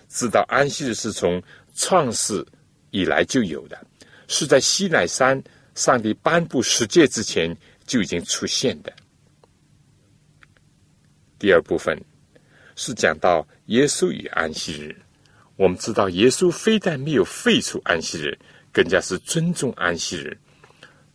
[0.09, 1.41] 知道安息日是从
[1.75, 2.43] 创世
[2.89, 3.85] 以来就有的，
[4.27, 5.39] 是在西乃山
[5.75, 7.55] 上帝颁布十诫之前
[7.85, 8.91] 就已经出现的。
[11.37, 11.95] 第二部分。
[12.77, 14.93] 是讲到耶稣与安息日，
[15.55, 18.37] 我们知道耶稣非但没有废除安息日，
[18.73, 20.37] 更加是尊重安息日，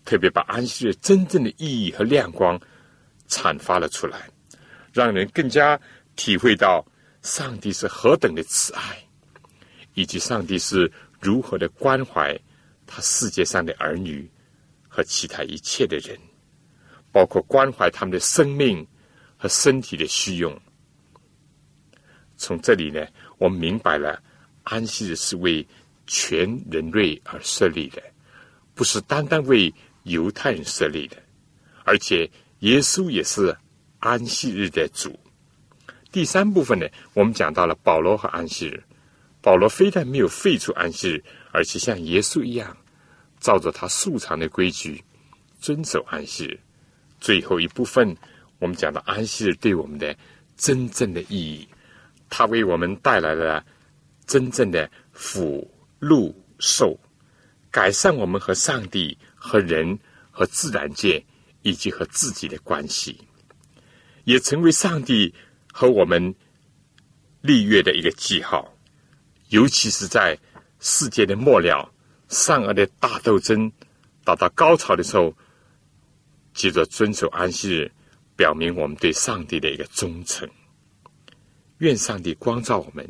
[0.02, 2.58] 特别把安息日真正的意义和亮光
[3.28, 4.30] 阐发了出来，
[4.90, 5.78] 让人更加
[6.16, 6.82] 体会到
[7.20, 9.04] 上帝是何等的慈爱，
[10.00, 10.90] 以及上帝是
[11.20, 12.34] 如何的关怀
[12.86, 14.26] 他世界上的儿女
[14.88, 16.18] 和其他一切的人，
[17.12, 18.86] 包括关怀他们的生命
[19.36, 20.58] 和身体的需用。
[22.38, 24.22] 从这里呢，我们明白了，
[24.62, 25.66] 安息日是为
[26.06, 28.02] 全人类而设立的，
[28.74, 29.72] 不是单单为
[30.04, 31.16] 犹太人设立的。
[31.84, 32.28] 而且
[32.60, 33.54] 耶稣也是
[33.98, 35.14] 安息日的主。
[36.10, 38.82] 第三部分呢，我们讲到了保罗和安息日。
[39.42, 42.76] 保罗非但没有废除安息日，而且像耶稣一样，
[43.40, 45.02] 照着他素常的规矩
[45.60, 46.60] 遵守安息日。
[47.20, 48.16] 最后一部分，
[48.58, 50.14] 我们讲到安息日对我们的
[50.56, 51.66] 真正的意义。
[52.28, 53.64] 它为我们带来了
[54.26, 55.68] 真正的福
[55.98, 56.98] 禄寿，
[57.70, 59.98] 改善我们和上帝、和人、
[60.30, 61.24] 和自然界
[61.62, 63.20] 以及和自己的关系，
[64.24, 65.34] 也成为上帝
[65.72, 66.34] 和我们
[67.40, 68.72] 立约的一个记号。
[69.50, 70.38] 尤其是在
[70.78, 71.92] 世界的末了，
[72.28, 73.70] 善恶的大斗争
[74.24, 75.34] 达到高潮的时候，
[76.54, 77.92] 接着遵守安息日，
[78.36, 80.48] 表明我们对上帝的一个忠诚。
[81.78, 83.04] 愿上帝光照我们，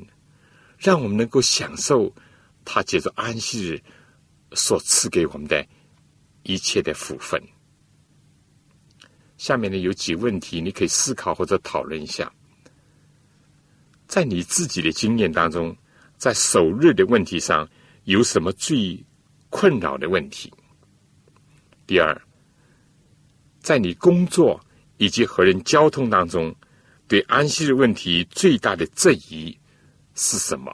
[0.78, 2.10] 让我们能够享受
[2.64, 3.82] 他借着安息日
[4.52, 5.64] 所赐给我们的
[6.44, 7.38] 一切的福分。
[9.36, 12.32] 下面呢有几问题，你可以思考或者讨论一下，
[14.06, 15.76] 在你自己的经验当中。
[16.20, 17.66] 在首日的问题上
[18.04, 19.02] 有什么最
[19.48, 20.52] 困扰的问题？
[21.86, 22.14] 第二，
[23.60, 24.62] 在你工作
[24.98, 26.54] 以及和人交通当中，
[27.08, 29.58] 对安息日问题最大的质疑
[30.14, 30.70] 是什么？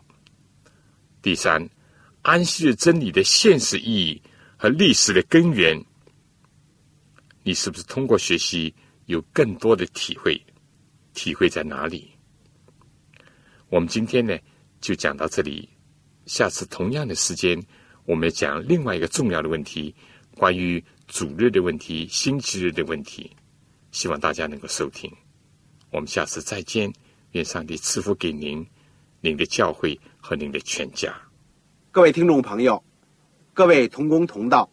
[1.23, 1.71] 第三，
[2.23, 4.21] 安息日真理的现实意义
[4.57, 5.81] 和历史的根源，
[7.45, 8.75] 你是不是通过学习
[9.05, 10.45] 有更多的体会？
[11.15, 12.11] 体会在哪里？
[13.69, 14.37] 我们今天呢？
[14.81, 15.69] 就讲到这里，
[16.27, 17.61] 下次同样的时间，
[18.05, 19.95] 我们讲另外一个重要的问题，
[20.37, 23.31] 关于主日的问题、星期日的问题，
[23.91, 25.11] 希望大家能够收听。
[25.91, 26.93] 我们下次再见，
[27.33, 28.67] 愿上帝赐福给您、
[29.21, 31.15] 您的教会和您的全家。
[31.91, 32.85] 各位听众朋友，
[33.55, 34.71] 各位同工同道，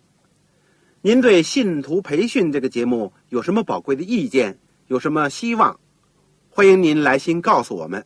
[1.02, 4.60] 您对信徒培训这个节目有什么宝贵的意见？
[4.88, 5.80] 有什么希望？
[6.50, 8.06] 欢迎您来信告诉我们，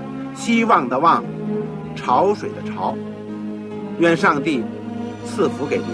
[0.35, 1.23] 希望的望，
[1.95, 2.95] 潮水的潮。
[3.99, 4.63] 愿上帝
[5.25, 5.85] 赐福给您。